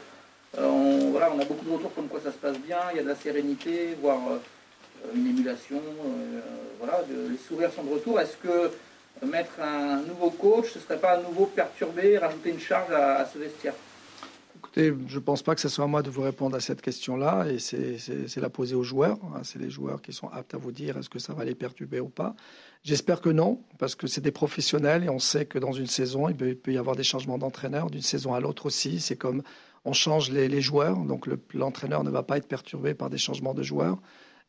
on, 0.58 1.12
voilà, 1.12 1.32
on 1.32 1.40
a 1.40 1.46
beaucoup 1.46 1.66
de 1.66 1.72
retours 1.72 1.94
comme 1.94 2.08
quoi 2.08 2.20
ça 2.20 2.32
se 2.32 2.38
passe 2.38 2.58
bien, 2.60 2.78
il 2.92 2.98
y 2.98 3.00
a 3.00 3.04
de 3.04 3.08
la 3.08 3.16
sérénité, 3.16 3.96
voire 4.02 4.20
une 5.14 5.28
émulation. 5.28 5.82
voilà, 6.80 7.04
les 7.10 7.38
sourires 7.38 7.72
sont 7.72 7.84
de 7.84 7.94
retour. 7.94 8.20
Est-ce 8.20 8.38
que 8.38 8.72
mettre 9.26 9.60
un 9.62 10.02
nouveau 10.02 10.30
coach, 10.30 10.72
ce 10.72 10.80
ne 10.80 10.84
serait 10.84 11.00
pas 11.00 11.12
à 11.12 11.22
nouveau 11.22 11.46
perturber, 11.46 12.18
rajouter 12.18 12.52
une 12.52 12.60
charge 12.60 12.92
à, 12.92 13.26
ce 13.26 13.38
vestiaire 13.40 13.74
Écoutez, 14.58 14.94
je 15.08 15.16
ne 15.16 15.20
pense 15.20 15.44
pas 15.44 15.56
que 15.56 15.62
ce 15.62 15.70
soit 15.70 15.86
à 15.86 15.88
moi 15.88 16.02
de 16.02 16.10
vous 16.10 16.22
répondre 16.22 16.56
à 16.56 16.60
cette 16.60 16.82
question-là, 16.82 17.46
et 17.48 17.60
c'est 17.60 18.38
la 18.38 18.50
poser 18.50 18.76
aux 18.76 18.84
joueurs. 18.84 19.20
Hein. 19.36 19.42
C'est 19.44 19.60
les 19.60 19.70
joueurs 19.70 20.02
qui 20.02 20.14
sont 20.14 20.30
aptes 20.30 20.54
à 20.56 20.58
vous 20.58 20.72
dire 20.72 20.98
est-ce 20.98 21.10
que 21.10 21.20
ça 21.20 21.34
va 21.34 21.46
les 21.46 21.56
perturber 21.56 22.00
ou 22.00 22.10
pas. 22.10 22.36
J'espère 22.84 23.22
que 23.22 23.30
non, 23.30 23.62
parce 23.80 23.96
que 23.96 24.08
c'est 24.08 24.22
des 24.22 24.32
professionnels 24.32 25.04
et 25.04 25.10
on 25.10 25.20
sait 25.20 25.46
que 25.46 25.60
dans 25.60 25.74
une 25.74 25.88
saison, 25.88 26.30
il 26.30 26.36
peut, 26.36 26.72
y 26.72 26.78
avoir 26.78 26.96
des 26.96 27.04
changements 27.04 27.38
d'entraîneur, 27.38 27.90
d'une 27.90 28.02
saison 28.02 28.34
à 28.34 28.40
l'autre 28.40 28.66
aussi. 28.66 29.00
C'est 29.00 29.16
comme 29.16 29.44
on 29.86 29.94
change 29.94 30.32
les, 30.32 30.62
joueurs, 30.62 30.98
donc 30.98 31.28
l'entraîneur 31.54 32.04
ne 32.04 32.10
va 32.10 32.24
pas 32.24 32.38
être 32.38 32.48
perturbé 32.48 32.94
par 32.94 33.10
des 33.10 33.18
changements 33.18 33.54
de 33.54 33.64
joueurs. 33.64 33.98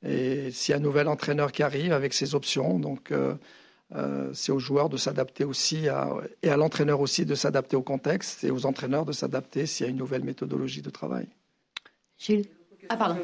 Et 0.06 0.50
s'il 0.52 0.72
y 0.72 0.75
a 0.75 0.78
un 0.78 0.82
nouvel 0.82 1.08
entraîneur 1.08 1.52
qui 1.52 1.62
arrive 1.62 1.92
avec 1.92 2.14
ses 2.14 2.34
options, 2.34 2.78
donc. 2.78 3.12
Euh, 3.12 3.34
euh, 3.97 4.30
c'est 4.35 4.52
aux 4.52 4.59
joueurs 4.59 4.88
de 4.88 4.97
s'adapter 4.97 5.45
aussi 5.45 5.87
et 6.42 6.50
à 6.50 6.57
l'entraîneur 6.57 7.00
aussi 7.00 7.25
de 7.25 7.35
s'adapter 7.35 7.76
au 7.76 7.83
contexte 7.83 8.45
et 8.45 8.50
aux 8.50 8.66
entraîneurs 8.66 9.07
de 9.07 9.12
s'adapter 9.12 9.66
s'il 9.66 9.87
y 9.87 9.88
a 9.88 9.90
une 9.90 9.97
nouvelle 9.97 10.25
méthodologie 10.25 10.83
de 10.83 10.90
travail. 10.90 11.26
Gilles 12.18 12.47
Ah, 12.88 12.97
pardon. 12.97 13.21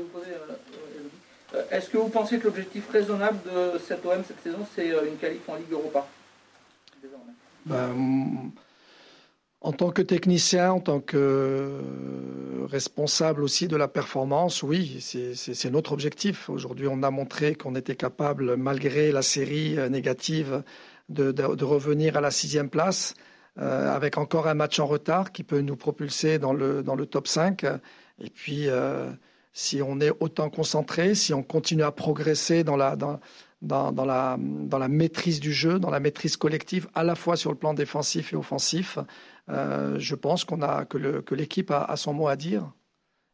Euh, 1.54 1.62
est-ce 1.70 1.90
que 1.90 1.98
vous 1.98 2.08
pensez 2.08 2.38
que 2.38 2.44
l'objectif 2.44 2.88
raisonnable 2.90 3.38
de 3.44 3.78
cette 3.78 4.04
OM 4.06 4.22
cette 4.26 4.42
saison, 4.42 4.66
c'est 4.74 4.90
euh, 4.90 5.06
une 5.06 5.16
qualif 5.16 5.46
en 5.48 5.56
Ligue 5.56 5.72
Europa? 5.72 6.06
Ben, 7.66 8.50
en 9.64 9.72
tant 9.72 9.90
que 9.90 10.02
technicien, 10.02 10.72
en 10.72 10.80
tant 10.80 11.00
que 11.00 11.80
responsable 12.66 13.42
aussi 13.42 13.66
de 13.66 13.76
la 13.76 13.88
performance, 13.88 14.62
oui, 14.62 14.98
c'est 15.00 15.70
notre 15.70 15.92
objectif. 15.92 16.50
Aujourd'hui, 16.50 16.86
on 16.86 17.02
a 17.02 17.10
montré 17.10 17.54
qu'on 17.54 17.74
était 17.74 17.96
capable, 17.96 18.56
malgré 18.56 19.10
la 19.10 19.22
série 19.22 19.76
négative, 19.88 20.62
de, 21.08 21.64
revenir 21.64 22.18
à 22.18 22.20
la 22.20 22.30
sixième 22.30 22.68
place, 22.68 23.14
euh, 23.58 23.90
avec 23.90 24.18
encore 24.18 24.48
un 24.48 24.54
match 24.54 24.78
en 24.80 24.86
retard 24.86 25.32
qui 25.32 25.44
peut 25.44 25.60
nous 25.60 25.76
propulser 25.76 26.38
dans 26.38 26.52
le, 26.52 26.82
dans 26.82 26.94
le 26.94 27.06
top 27.06 27.26
5. 27.26 27.64
Et 28.22 28.28
puis, 28.28 28.68
euh, 28.68 29.10
si 29.54 29.80
on 29.80 29.98
est 29.98 30.12
autant 30.20 30.50
concentré, 30.50 31.14
si 31.14 31.32
on 31.32 31.42
continue 31.42 31.84
à 31.84 31.90
progresser 31.90 32.64
dans 32.64 32.76
la, 32.76 32.96
dans, 32.96 33.18
dans, 33.62 34.04
la, 34.04 34.36
dans 34.38 34.78
la 34.78 34.88
maîtrise 34.88 35.40
du 35.40 35.52
jeu, 35.52 35.78
dans 35.78 35.90
la 35.90 36.00
maîtrise 36.00 36.36
collective, 36.36 36.88
à 36.94 37.02
la 37.02 37.14
fois 37.14 37.36
sur 37.36 37.50
le 37.50 37.56
plan 37.56 37.72
défensif 37.72 38.32
et 38.32 38.36
offensif, 38.36 38.98
euh, 39.48 39.98
je 39.98 40.14
pense 40.14 40.44
qu'on 40.44 40.62
a, 40.62 40.84
que 40.84 41.34
l'équipe 41.34 41.70
a, 41.70 41.84
a, 41.84 41.96
son 41.96 42.14
mot 42.14 42.28
à 42.28 42.36
dire. 42.36 42.72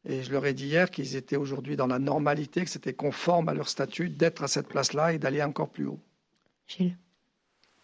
Et 0.09 0.23
je 0.23 0.33
leur 0.33 0.47
ai 0.47 0.55
dit 0.55 0.67
hier 0.67 0.91
qu'ils 0.91 1.17
étaient 1.17 1.37
aujourd'hui 1.37 1.77
dans 1.77 1.87
la 1.87 1.99
normalité, 1.99 2.65
que 2.65 2.71
c'était 2.71 2.95
conforme 2.95 3.49
à 3.49 3.55
leur 3.55 3.69
statut 3.69 4.09
d'être 4.09 4.43
à 4.43 4.49
cette 4.49 4.69
place-là 4.69 5.13
et 5.13 5.19
d'aller 5.19 5.43
encore 5.43 5.69
plus 5.69 5.87
haut. 5.87 6.01
Gilles 6.67 6.97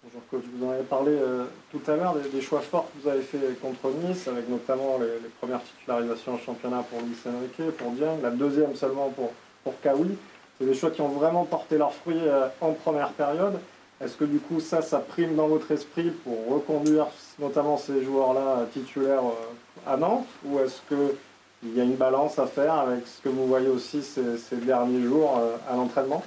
Bonjour 0.02 0.23
coach, 0.30 0.45
vous 0.54 0.64
en 0.64 0.71
avez 0.71 0.85
parlé 0.85 1.11
euh, 1.11 1.47
tout 1.73 1.80
à 1.88 1.97
l'heure 1.97 2.14
des, 2.14 2.40
choix 2.40 2.61
forts 2.61 2.88
que 2.92 3.02
vous 3.02 3.09
avez 3.09 3.23
fait 3.23 3.61
contre 3.61 3.90
Nice, 3.90 4.28
avec 4.28 4.49
notamment 4.49 4.99
les, 4.99 5.28
premières 5.40 5.62
titularisations 5.64 6.35
en 6.35 6.38
championnat 6.38 6.85
pour 6.88 7.00
Luis 7.00 7.16
Enrique, 7.26 7.76
pour 7.76 7.90
Dieng, 7.90 8.21
la 8.23 8.30
deuxième 8.30 8.76
seulement 8.76 9.11
pour, 9.11 9.33
pour 9.64 9.80
Kawi. 9.80 10.16
C'est 10.59 10.64
des 10.64 10.75
choix 10.75 10.92
qui 10.92 11.00
ont 11.00 11.09
vraiment 11.09 11.45
porté 11.45 11.76
leurs 11.76 11.92
fruits 11.92 12.21
euh, 12.21 12.47
en 12.61 12.73
première 12.73 13.11
période. 13.14 13.59
Est-ce 14.00 14.16
que 14.16 14.25
du 14.25 14.38
coup 14.38 14.61
ça, 14.61 14.80
ça 14.80 15.00
prime 15.00 15.35
dans 15.35 15.49
votre 15.49 15.73
esprit 15.73 16.11
pour 16.23 16.47
reconduire 16.54 17.09
notamment 17.38 17.76
ces 17.76 18.02
joueurs-là 18.02 18.66
titulaires 18.73 19.25
euh, 19.25 19.90
à 19.93 19.97
Nantes 19.97 20.26
ou 20.45 20.59
est-ce 20.59 20.81
qu'il 20.88 21.76
y 21.76 21.81
a 21.81 21.85
une 21.85 21.97
balance 21.97 22.38
à 22.38 22.47
faire 22.47 22.75
avec 22.75 23.07
ce 23.07 23.21
que 23.23 23.28
vous 23.28 23.47
voyez 23.47 23.69
aussi 23.69 24.02
ces, 24.02 24.57
derniers 24.57 25.02
jours 25.02 25.40
à 25.69 25.76
l'entraînement? 25.76 26.23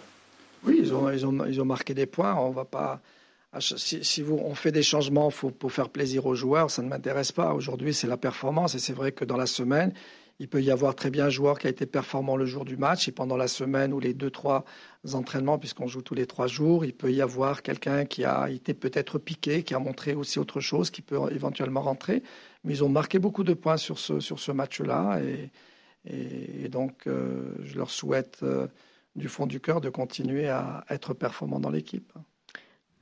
Oui, 0.63 0.79
ils 0.81 0.93
ont, 0.93 1.65
marqué 1.65 1.93
des 1.93 2.05
points. 2.05 2.35
On 2.35 2.51
va 2.51 2.65
pas. 2.65 2.99
Si, 3.59 4.21
vous, 4.21 4.39
on 4.43 4.53
fait 4.53 4.71
des 4.71 4.83
changements 4.83 5.29
pour 5.31 5.71
faire 5.71 5.89
plaisir 5.89 6.25
aux 6.25 6.35
joueurs, 6.35 6.69
ça 6.69 6.81
ne 6.81 6.89
m'intéresse 6.89 7.31
pas. 7.31 7.53
Aujourd'hui, 7.53 7.93
c'est 7.93 8.07
la 8.07 8.17
performance 8.17 8.75
et 8.75 8.79
c'est 8.79 8.93
vrai 8.93 9.11
que 9.11 9.25
dans 9.25 9.37
la 9.37 9.47
semaine, 9.47 9.93
il 10.39 10.47
peut 10.47 10.63
y 10.63 10.71
avoir 10.71 10.95
très 10.95 11.09
bien 11.09 11.25
un 11.25 11.29
joueur 11.29 11.59
qui 11.59 11.67
a 11.67 11.69
été 11.69 11.85
performant 11.85 12.37
le 12.37 12.45
jour 12.45 12.63
du 12.63 12.77
match 12.77 13.07
et 13.09 13.11
pendant 13.11 13.35
la 13.35 13.49
semaine 13.49 13.93
ou 13.93 13.99
les 13.99 14.13
deux, 14.13 14.31
trois 14.31 14.63
entraînements, 15.13 15.59
puisqu'on 15.59 15.87
joue 15.87 16.01
tous 16.01 16.15
les 16.15 16.25
trois 16.25 16.47
jours, 16.47 16.85
il 16.85 16.93
peut 16.93 17.11
y 17.11 17.21
avoir 17.21 17.61
quelqu'un 17.61 18.05
qui 18.05 18.23
a 18.23 18.49
été 18.49 18.73
peut-être 18.73 19.19
piqué, 19.19 19.63
qui 19.63 19.73
a 19.75 19.79
montré 19.79 20.13
aussi 20.13 20.39
autre 20.39 20.61
chose, 20.61 20.91
qui 20.91 21.01
peut 21.01 21.19
éventuellement 21.31 21.81
rentrer. 21.81 22.23
Mais 22.63 22.73
ils 22.73 22.83
ont 22.83 22.89
marqué 22.89 23.19
beaucoup 23.19 23.43
de 23.43 23.53
points 23.53 23.77
sur 23.77 23.99
ce, 23.99 24.21
sur 24.21 24.39
ce 24.39 24.51
match-là 24.51 25.19
et, 25.21 26.69
donc 26.69 27.05
euh, 27.07 27.55
je 27.61 27.75
leur 27.75 27.89
souhaite 27.91 28.39
euh, 28.41 28.67
du 29.15 29.27
fond 29.27 29.45
du 29.45 29.59
cœur 29.59 29.81
de 29.81 29.89
continuer 29.89 30.47
à 30.47 30.85
être 30.89 31.13
performants 31.13 31.59
dans 31.59 31.69
l'équipe. 31.69 32.13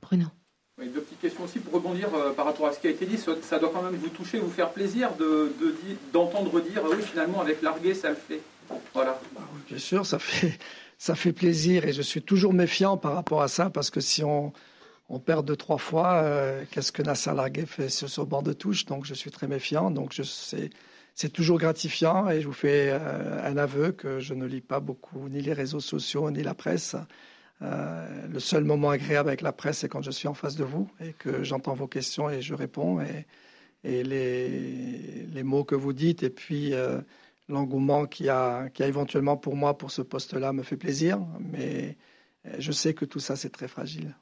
Bruno 0.02 0.26
deux 0.86 1.00
petites 1.00 1.20
questions 1.20 1.44
aussi 1.44 1.58
pour 1.58 1.74
rebondir 1.74 2.08
euh, 2.14 2.32
par 2.32 2.46
rapport 2.46 2.66
à 2.66 2.72
ce 2.72 2.78
qui 2.78 2.86
a 2.86 2.90
été 2.90 3.04
dit. 3.04 3.18
Ça 3.18 3.58
doit 3.58 3.70
quand 3.72 3.82
même 3.82 3.96
vous 3.96 4.08
toucher, 4.08 4.38
vous 4.38 4.50
faire 4.50 4.70
plaisir 4.70 5.10
d'entendre 6.12 6.52
de, 6.52 6.68
dire 6.68 6.82
oui, 6.88 7.02
finalement, 7.02 7.40
avec 7.40 7.62
Largué, 7.62 7.94
ça 7.94 8.10
le 8.10 8.16
fait. 8.16 8.40
Voilà. 8.94 9.20
Bah 9.34 9.40
bien 9.66 9.78
sûr, 9.78 10.06
ça 10.06 10.18
fait, 10.18 10.58
ça 10.98 11.14
fait 11.14 11.32
plaisir 11.32 11.86
et 11.86 11.92
je 11.92 12.02
suis 12.02 12.22
toujours 12.22 12.52
méfiant 12.52 12.96
par 12.96 13.14
rapport 13.14 13.42
à 13.42 13.48
ça 13.48 13.70
parce 13.70 13.90
que 13.90 14.00
si 14.00 14.22
on, 14.22 14.52
perd 15.24 15.46
deux, 15.46 15.56
trois 15.56 15.78
fois, 15.78 16.20
euh, 16.22 16.62
qu'est-ce 16.70 16.92
que 16.92 17.02
Nasser 17.02 17.32
Largué 17.34 17.66
fait 17.66 17.88
sur 17.88 18.08
ce 18.08 18.20
bord 18.20 18.42
de 18.42 18.52
touche? 18.52 18.84
Donc 18.84 19.04
je 19.04 19.14
suis 19.14 19.30
très 19.30 19.48
méfiant. 19.48 19.90
Donc. 19.90 20.14
C'est 21.20 21.30
toujours 21.30 21.58
gratifiant 21.58 22.30
et 22.30 22.40
je 22.40 22.46
vous 22.46 22.52
fais 22.52 22.90
euh, 22.92 23.42
un 23.44 23.56
aveu 23.56 23.90
que 23.90 24.20
je 24.20 24.34
ne 24.34 24.46
lis 24.46 24.60
pas 24.60 24.78
beaucoup 24.78 25.28
ni 25.28 25.40
les 25.40 25.52
réseaux 25.52 25.80
sociaux 25.80 26.30
ni 26.30 26.44
la 26.44 26.54
presse. 26.54 26.94
Euh, 27.60 28.26
le 28.28 28.40
seul 28.40 28.64
moment 28.64 28.90
agréable 28.90 29.28
avec 29.28 29.40
la 29.40 29.52
presse, 29.52 29.78
c'est 29.78 29.88
quand 29.88 30.02
je 30.02 30.10
suis 30.10 30.28
en 30.28 30.34
face 30.34 30.54
de 30.54 30.64
vous 30.64 30.88
et 31.00 31.12
que 31.12 31.42
j'entends 31.42 31.74
vos 31.74 31.88
questions 31.88 32.30
et 32.30 32.40
je 32.40 32.54
réponds. 32.54 33.00
Et, 33.00 33.26
les, 33.84 35.42
mots 35.44 35.64
que 35.64 35.76
vous 35.76 35.92
dites 35.92 36.22
et 36.22 36.30
puis 36.30 36.74
euh, 36.74 36.98
l'engouement 37.48 38.06
qu'il 38.06 38.26
y, 38.26 38.28
a 38.28 38.68
éventuellement 38.80 39.36
pour 39.36 39.56
moi 39.56 39.78
pour 39.78 39.92
ce 39.92 40.02
poste-là 40.02 40.52
me 40.52 40.62
fait 40.62 40.76
plaisir. 40.76 41.20
Mais 41.40 41.96
euh, 42.46 42.56
je 42.58 42.72
sais 42.72 42.92
que 42.92 43.04
tout 43.04 43.20
ça, 43.20 43.34
c'est 43.34 43.50
très 43.50 43.68
fragile. 43.68 44.14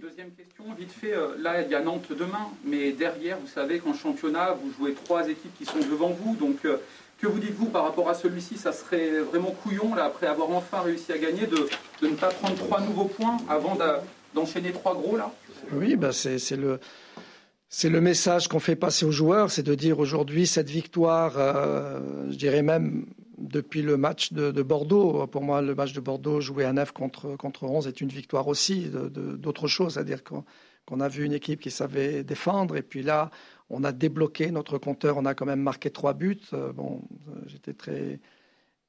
deuxième 0.00 0.32
question, 0.32 0.64
vite 0.74 0.92
fait, 0.92 1.14
là 1.38 1.62
il 1.62 1.70
y 1.70 1.74
a 1.74 1.80
Nantes 1.80 2.12
demain, 2.12 2.48
mais 2.64 2.92
derrière, 2.92 3.38
vous 3.38 3.46
savez 3.46 3.78
qu'en 3.78 3.94
championnat, 3.94 4.52
vous 4.52 4.72
jouez 4.72 4.94
trois 4.94 5.26
équipes 5.28 5.56
qui 5.56 5.64
sont 5.64 5.78
devant 5.78 6.10
vous. 6.10 6.36
Donc 6.36 6.66
que 7.22 7.28
vous 7.28 7.38
dites-vous 7.38 7.66
par 7.66 7.84
rapport 7.84 8.08
à 8.08 8.14
celui-ci 8.14 8.58
Ça 8.58 8.72
serait 8.72 9.20
vraiment 9.20 9.52
couillon, 9.52 9.94
là, 9.94 10.04
après 10.04 10.26
avoir 10.26 10.50
enfin 10.50 10.80
réussi 10.80 11.12
à 11.12 11.18
gagner, 11.18 11.46
de, 11.46 11.68
de 12.02 12.08
ne 12.08 12.16
pas 12.16 12.28
prendre 12.28 12.56
trois 12.56 12.80
nouveaux 12.80 13.04
points 13.04 13.36
avant 13.48 13.78
d'enchaîner 14.34 14.72
trois 14.72 14.94
gros, 14.94 15.16
là? 15.16 15.32
Oui, 15.72 15.96
bah 15.96 16.12
c'est 16.12 16.56
le... 16.56 16.80
C'est 17.74 17.88
le 17.88 18.02
message 18.02 18.48
qu'on 18.48 18.60
fait 18.60 18.76
passer 18.76 19.06
aux 19.06 19.12
joueurs, 19.12 19.50
c'est 19.50 19.62
de 19.62 19.74
dire 19.74 19.98
aujourd'hui 19.98 20.46
cette 20.46 20.68
victoire, 20.68 21.38
euh, 21.38 22.28
je 22.30 22.36
dirais 22.36 22.60
même 22.60 23.06
depuis 23.38 23.80
le 23.80 23.96
match 23.96 24.34
de, 24.34 24.50
Bordeaux. 24.60 25.26
Pour 25.26 25.40
moi, 25.40 25.62
le 25.62 25.74
match 25.74 25.94
de 25.94 26.00
Bordeaux 26.00 26.42
joué 26.42 26.66
à 26.66 26.74
9 26.74 26.92
contre, 26.92 27.34
contre 27.36 27.62
11 27.62 27.86
est 27.86 28.02
une 28.02 28.10
victoire 28.10 28.46
aussi 28.46 28.90
d'autre 28.90 29.68
chose, 29.68 29.94
c'est-à-dire 29.94 30.22
a 30.90 31.08
vu 31.08 31.24
une 31.24 31.32
équipe 31.32 31.60
qui 31.60 31.70
savait 31.70 32.24
défendre 32.24 32.76
et 32.76 32.82
puis 32.82 33.02
là, 33.02 33.30
on 33.72 33.84
a 33.84 33.92
débloqué 33.92 34.50
notre 34.50 34.78
compteur, 34.78 35.16
on 35.16 35.24
a 35.24 35.34
quand 35.34 35.46
même 35.46 35.62
marqué 35.62 35.90
trois 35.90 36.12
buts. 36.12 36.38
Euh, 36.52 36.72
bon, 36.72 37.02
j'étais 37.46 37.72
très, 37.72 38.20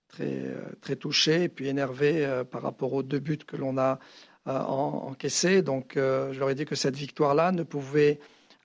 très, 0.09 0.25
euh, 0.25 0.61
très 0.81 0.97
touché 0.97 1.43
et 1.43 1.49
puis 1.49 1.67
énervé 1.69 2.25
euh, 2.25 2.43
par 2.43 2.61
rapport 2.61 2.93
aux 2.93 3.01
deux 3.01 3.19
buts 3.19 3.37
que 3.37 3.55
l'on 3.55 3.77
a 3.77 3.99
encaissés. 4.45 5.61
Donc, 5.61 5.93
je 5.95 6.37
leur 6.37 6.49
ai 6.49 6.55
dit 6.55 6.65
que 6.65 6.75
cette 6.75 6.97
victoire-là 6.97 7.53
ne 7.53 7.63
pouvait 7.63 8.19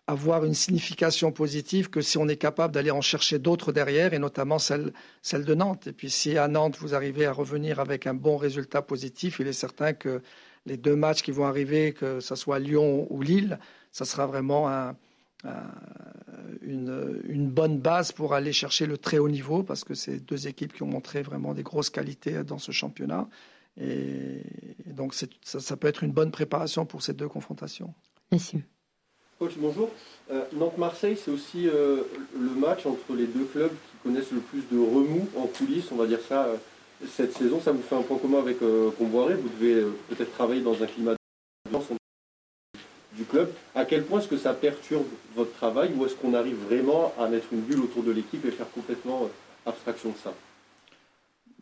avoir 0.09 0.45
une 0.45 0.55
signification 0.55 1.31
positive 1.31 1.89
que 1.89 2.01
si 2.01 2.19
on 2.19 2.27
est 2.27 2.37
capable 2.37 2.75
d'aller 2.75 2.91
en 2.91 3.01
chercher 3.01 3.39
d'autres 3.39 3.71
derrière, 3.71 4.13
et 4.13 4.19
notamment 4.19 4.59
celle, 4.59 4.93
celle 5.23 5.45
de 5.45 5.55
Nantes. 5.55 5.87
Et 5.87 5.93
puis 5.93 6.11
si 6.11 6.37
à 6.37 6.49
Nantes, 6.49 6.79
vous 6.81 6.97
arrivez 6.97 7.27
à 7.27 7.33
revenir 7.33 7.79
avec 7.79 8.09
un 8.09 8.15
bon 8.15 8.37
résultat 8.37 8.83
positif, 8.83 9.39
il 9.39 9.47
est 9.47 9.53
certain 9.53 9.93
que 9.93 10.21
les 10.67 10.77
deux 10.77 10.97
matchs 10.97 11.23
qui 11.23 11.31
vont 11.31 11.47
arriver, 11.47 11.93
que 11.93 12.21
ce 12.21 12.35
soit 12.35 12.59
Lyon 12.59 13.07
ou 13.11 13.23
Lille, 13.23 13.59
ça 13.93 14.05
sera 14.05 14.27
vraiment 14.27 14.69
un, 14.69 14.97
euh, 15.45 15.51
une, 16.63 17.23
une, 17.29 17.49
bonne 17.49 17.79
base 17.79 18.11
pour 18.11 18.35
aller 18.35 18.53
chercher 18.53 18.87
le 18.87 18.99
très 18.99 19.19
haut 19.19 19.29
niveau, 19.29 19.63
parce 19.63 19.85
que 19.85 19.95
c'est 19.95 20.19
deux 20.19 20.49
équipes 20.49 20.73
qui 20.73 20.83
ont 20.83 20.89
montré 20.89 21.23
vraiment 21.23 21.55
des 21.55 21.63
grosses 21.63 21.91
qualités 21.91 22.43
dans 22.43 22.59
ce 22.59 22.73
championnat. 22.73 23.29
Et, 23.81 24.43
donc 24.87 25.15
ça, 25.15 25.27
ça, 25.43 25.77
peut 25.77 25.87
être 25.87 26.03
une 26.03 26.11
bonne 26.11 26.33
préparation 26.33 26.85
pour 26.85 27.03
ces 27.03 27.13
deux 27.13 27.29
confrontations. 27.29 27.95
Merci. 28.33 28.59
Coach, 29.39 29.53
bonjour. 29.57 29.91
Euh, 30.33 30.45
Nantes-Marseille, 30.53 31.17
c'est 31.17 31.31
aussi 31.31 31.69
euh, 31.69 32.03
le 32.37 32.61
match 32.61 32.85
entre 32.85 33.15
les 33.15 33.27
deux 33.27 33.45
clubs 33.45 33.71
qui 33.71 33.97
connaissent 34.03 34.33
le 34.33 34.41
plus 34.41 34.63
de 34.73 34.79
remous 34.79 35.29
en 35.37 35.47
coulisses, 35.47 35.93
on 35.93 35.97
va 35.97 36.07
dire 36.07 36.21
ça, 36.29 36.49
cette 37.07 37.33
saison. 37.33 37.61
Ça 37.61 37.73
vous 37.73 37.83
fait 37.83 37.97
un 37.97 38.03
point 38.03 38.19
commun 38.19 38.39
avec 38.39 38.59
Comboiré? 38.99 39.35
Vous 39.35 39.49
devez 39.61 39.85
peut-être 40.09 40.33
travailler 40.33 40.63
dans 40.63 40.83
un 40.83 40.87
climat 40.87 41.15
du 43.19 43.25
club. 43.25 43.53
À 43.75 43.85
quel 43.85 44.05
point 44.05 44.21
est-ce 44.21 44.29
que 44.29 44.39
ça 44.39 44.55
perturbe 44.55 45.07
votre 45.35 45.53
travail 45.53 45.93
ou 45.95 46.07
est-ce 46.07 46.15
qu'on 46.15 46.35
arrive 46.35 46.57
vraiment 46.69 47.13
à 47.19 47.29
mettre 47.29 47.53
une 47.53 47.61
bulle 47.61 47.81
autour 47.81 48.03
de 48.03 48.13
l'équipe 48.13 48.45
et 48.47 48.51
faire 48.51 48.71
complètement 48.71 49.25
euh, 49.25 49.69
abstraction 49.71 50.11
de 50.11 50.17
ça? 50.17 50.33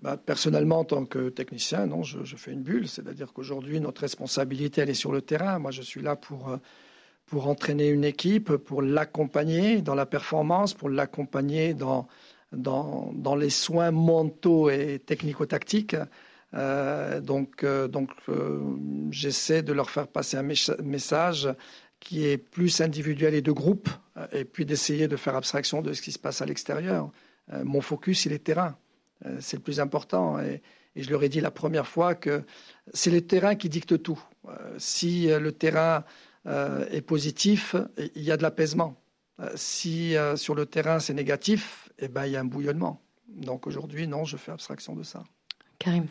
Bah, 0.03 0.19
personnellement, 0.19 0.81
en 0.81 0.85
tant 0.85 1.07
que 1.07 1.31
technicien, 1.31 1.87
non, 1.87 2.03
je, 2.03 2.37
fais 2.37 2.53
une 2.53 2.63
bulle. 2.63 2.87
C'est-à-dire 2.87 3.33
qu'aujourd'hui, 3.33 3.81
notre 3.81 4.03
responsabilité, 4.03 4.83
elle 4.83 4.91
est 4.91 4.95
sur 4.95 5.11
le 5.11 5.23
terrain. 5.23 5.59
Moi, 5.59 5.71
je 5.71 5.83
suis 5.83 6.03
là 6.03 6.15
pour, 6.15 6.51
euh, 6.51 6.59
pour 7.25 7.49
entraîner 7.49 7.89
une 7.89 8.05
équipe, 8.05 8.57
pour 8.57 8.83
l'accompagner 8.83 9.81
dans 9.81 9.95
la 9.95 10.07
performance, 10.07 10.75
pour 10.75 10.91
l'accompagner 10.91 11.73
dans, 11.73 12.07
dans, 12.57 13.37
les 13.37 13.51
soins 13.51 13.91
mentaux 13.91 14.71
et 14.71 14.99
technico-tactiques. 14.99 15.97
Euh, 16.55 17.21
donc, 17.21 17.65
euh, 17.65 17.89
donc 17.89 18.11
euh, 18.29 18.61
j'essaie 19.11 19.63
de 19.63 19.73
leur 19.73 19.91
faire 19.91 20.09
passer 20.09 20.37
un 20.37 20.43
message 20.83 21.49
qui 22.01 22.27
est 22.27 22.39
plus 22.39 22.81
individuel 22.81 23.35
et 23.35 23.43
de 23.43 23.53
groupe, 23.53 23.89
et 24.33 24.45
puis 24.45 24.65
d'essayer 24.65 25.09
de 25.09 25.17
faire 25.17 25.35
abstraction 25.35 25.83
de 25.83 25.93
ce 25.93 26.03
qui 26.03 26.13
se 26.13 26.19
passe 26.19 26.41
à 26.41 26.47
l'extérieur. 26.47 27.11
mon 27.65 27.81
focus, 27.81 28.27
il 28.27 28.33
est 28.33 28.45
terrain. 28.45 28.77
c'est 29.41 29.57
le 29.57 29.63
plus 29.63 29.81
important. 29.81 30.39
Et, 30.41 30.63
je 30.95 31.11
leur 31.11 31.23
ai 31.23 31.29
dit 31.29 31.41
la 31.43 31.51
première 31.51 31.87
fois 31.87 32.15
que 32.15 32.43
c'est 32.95 33.11
le 33.11 33.21
terrain 33.21 33.55
qui 33.55 33.69
dicte 33.69 34.03
tout. 34.03 34.23
si 34.79 35.27
le 35.27 35.53
terrain 35.53 36.05
est 36.47 37.03
positif, 37.03 37.77
il 38.15 38.23
y 38.23 38.31
a 38.31 38.37
de 38.37 38.43
l'apaisement. 38.43 38.97
Si 39.55 40.15
sur 40.37 40.55
le 40.55 40.67
terrain 40.67 40.99
c'est 40.99 41.15
négatif, 41.15 41.91
eh 41.99 42.09
ben, 42.09 42.27
il 42.27 42.33
y 42.33 42.37
a 42.37 42.41
un 42.41 42.45
bouillonnement. 42.45 43.01
Donc 43.29 43.67
aujourd'hui, 43.67 44.07
non, 44.07 44.25
je 44.25 44.37
fais 44.37 44.53
abstraction 44.53 44.95
de 44.95 45.03
ça. 45.03 45.23
Karim. 45.79 46.07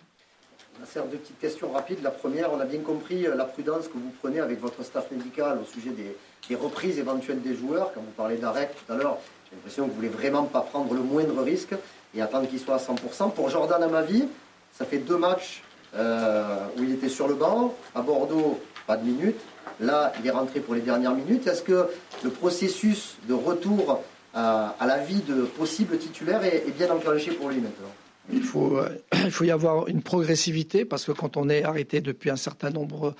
On 0.77 1.08
deux 1.08 1.17
petites 1.17 1.39
questions 1.39 1.72
rapides. 1.72 2.03
La 2.03 2.12
première, 2.12 2.51
on 2.51 2.60
a 2.60 2.65
bien 2.65 2.79
compris 2.79 3.25
euh, 3.25 3.36
la 3.36 3.46
prudence 3.46 3.88
que 3.88 3.94
vous 3.94 4.12
prenez 4.22 4.39
avec 4.39 4.60
votre 4.60 4.84
staff 4.84 5.10
médical 5.10 5.58
au 5.62 5.65
sujet 5.65 5.91
des, 5.91 6.55
reprises 6.55 7.00
éventuelles 7.00 7.41
des 7.41 7.55
joueurs. 7.55 7.94
Quand 7.94 8.01
vous 8.01 8.12
parlez 8.12 8.36
d'arrêt 8.38 8.72
tout 8.86 8.94
à 8.94 8.98
l'heure, 8.98 9.17
j'ai 9.50 9.55
l'impression 9.55 9.86
que 9.86 9.89
vous 9.89 9.96
voulez 9.96 10.10
vraiment 10.10 10.44
pas 10.44 10.62
prendre 10.62 10.94
le 10.94 11.01
moindre 11.01 11.41
risque 11.41 11.74
et 12.13 12.22
attendre 12.22 12.48
qu'il 12.50 12.60
soit 12.60 12.75
à 12.75 12.77
100%. 12.77 13.32
Pour 13.34 13.50
Jordan 13.50 13.82
Amavi, 13.82 14.27
ça 14.74 14.86
fait 14.86 14.98
deux 14.98 15.17
matchs 15.17 15.63
euh, 15.96 16.67
où 16.77 16.84
il 16.84 16.91
était 16.91 17.10
sur 17.10 17.27
le 17.27 17.36
banc. 17.36 17.74
À 17.96 18.01
Bordeaux, 18.01 18.60
pas 18.86 18.98
de 18.98 19.05
minutes. 19.05 19.39
Là, 19.79 20.13
il 20.20 20.27
est 20.27 20.32
rentré 20.32 20.60
pour 20.60 20.75
les 20.75 20.82
dernières 20.82 21.15
minutes. 21.15 21.48
Est-ce 21.48 21.63
que 21.63 21.88
le 22.24 22.29
processus 22.29 23.15
de 23.27 23.34
retour 23.34 24.01
à, 24.34 24.75
la 24.86 24.98
vie 24.98 25.22
de 25.22 25.44
possible 25.44 25.98
titulaire 25.98 26.44
est 26.44 26.72
bien 26.77 26.89
enclenché 26.91 27.32
pour 27.32 27.50
lui 27.50 27.58
maintenant? 27.58 27.91
Il 28.32 28.41
faut, 28.41 28.77
euh, 28.77 28.89
il 29.13 29.32
faut 29.32 29.44
y 29.44 29.51
avoir 29.51 29.88
une 29.88 30.01
progressivité 30.01 30.86
parce 30.86 31.05
que 31.05 31.12
quand 31.12 31.38
on 31.38 31.50
est 31.50 31.63
arrêté 31.63 32.01
depuis 32.01 32.29
un 32.29 32.36
certain 32.36 32.70
nombre 32.70 33.15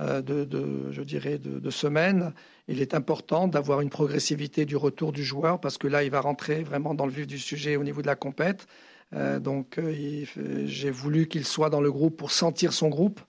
euh, 0.00 0.22
de, 0.22 0.90
je 0.90 1.02
dirais, 1.02 1.38
de, 1.38 1.70
semaines, 1.70 2.32
il 2.68 2.80
est 2.80 2.94
important 2.94 3.48
d'avoir 3.48 3.80
une 3.80 3.90
progressivité 3.90 4.64
du 4.64 4.76
retour 4.76 5.12
du 5.12 5.24
joueur 5.24 5.60
parce 5.60 5.78
que 5.78 5.86
là, 5.86 6.02
il 6.02 6.10
va 6.10 6.20
rentrer 6.20 6.62
vraiment 6.62 6.94
dans 6.94 7.06
le 7.06 7.12
vif 7.12 7.26
du 7.26 7.38
sujet 7.38 7.76
au 7.76 7.84
niveau 7.84 8.02
de 8.02 8.06
la 8.06 8.16
compète. 8.16 8.66
Euh, 9.14 9.38
donc, 9.38 9.78
j'ai 10.64 10.90
voulu 10.90 11.28
qu'il 11.28 11.44
soit 11.44 11.70
dans 11.70 11.80
le 11.80 11.92
groupe 11.92 12.16
pour 12.16 12.30
sentir 12.30 12.72
son 12.72 12.88
groupe. 12.88 13.20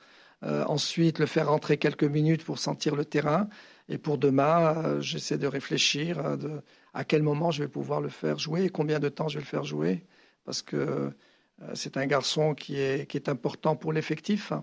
Ensuite, 0.43 1.19
le 1.19 1.25
faire 1.25 1.47
rentrer 1.49 1.77
quelques 1.77 2.03
minutes 2.03 2.43
pour 2.43 2.59
sentir 2.59 2.95
le 2.95 3.05
terrain. 3.05 3.47
Et 3.89 3.97
pour 3.97 4.17
demain, 4.17 4.99
j'essaie 4.99 5.37
de 5.37 5.47
réfléchir 5.47 6.37
de, 6.37 6.61
à 6.93 7.03
quel 7.03 7.23
moment 7.23 7.51
je 7.51 7.63
vais 7.63 7.69
pouvoir 7.69 8.01
le 8.01 8.09
faire 8.09 8.39
jouer 8.39 8.65
et 8.65 8.69
combien 8.69 8.99
de 8.99 9.09
temps 9.09 9.27
je 9.27 9.35
vais 9.35 9.43
le 9.43 9.47
faire 9.47 9.63
jouer 9.63 10.03
parce 10.45 10.61
que 10.61 10.75
euh, 10.75 11.11
c'est 11.73 11.97
un 11.97 12.05
garçon 12.05 12.53
qui 12.55 12.79
est, 12.79 13.29
important 13.29 13.75
pour 13.75 13.93
l'effectif. 13.93 14.53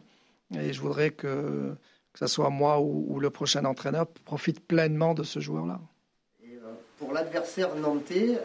Et 0.54 0.72
je 0.72 0.80
voudrais 0.80 1.10
que, 1.10 1.76
ce 2.14 2.26
soit 2.26 2.50
moi 2.50 2.80
ou, 2.80 3.20
le 3.20 3.30
prochain 3.30 3.64
entraîneur 3.64 4.06
profite 4.06 4.60
pleinement 4.60 5.14
de 5.14 5.22
ce 5.22 5.40
joueur-là. 5.40 5.80
Euh, 6.44 6.72
pour 6.98 7.08
pour 7.08 7.14
l'adversaire 7.14 7.74
nantais, 7.76 8.38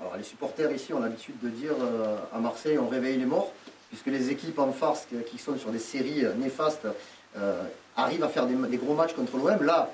alors 0.00 0.16
les 0.16 0.22
supporters 0.22 0.70
ici 0.70 0.92
ont 0.92 1.00
l'habitude 1.00 1.34
de 1.42 1.48
dire 1.48 1.74
à 2.32 2.38
Marseille 2.38 2.78
on 2.78 2.88
réveille 2.88 3.18
les 3.18 3.26
morts, 3.26 3.52
puisque 3.88 4.06
les 4.06 4.30
équipes 4.30 4.58
en 4.58 4.72
farce 4.72 5.06
qui 5.30 5.38
sont 5.38 5.56
sur 5.56 5.70
des 5.70 5.78
séries 5.78 6.24
néfastes 6.38 6.86
arrivent 7.96 8.24
à 8.24 8.28
faire 8.28 8.46
des, 8.46 8.76
gros 8.76 8.94
matchs 8.94 9.14
contre 9.14 9.36
l'OM. 9.36 9.62
Là, 9.62 9.90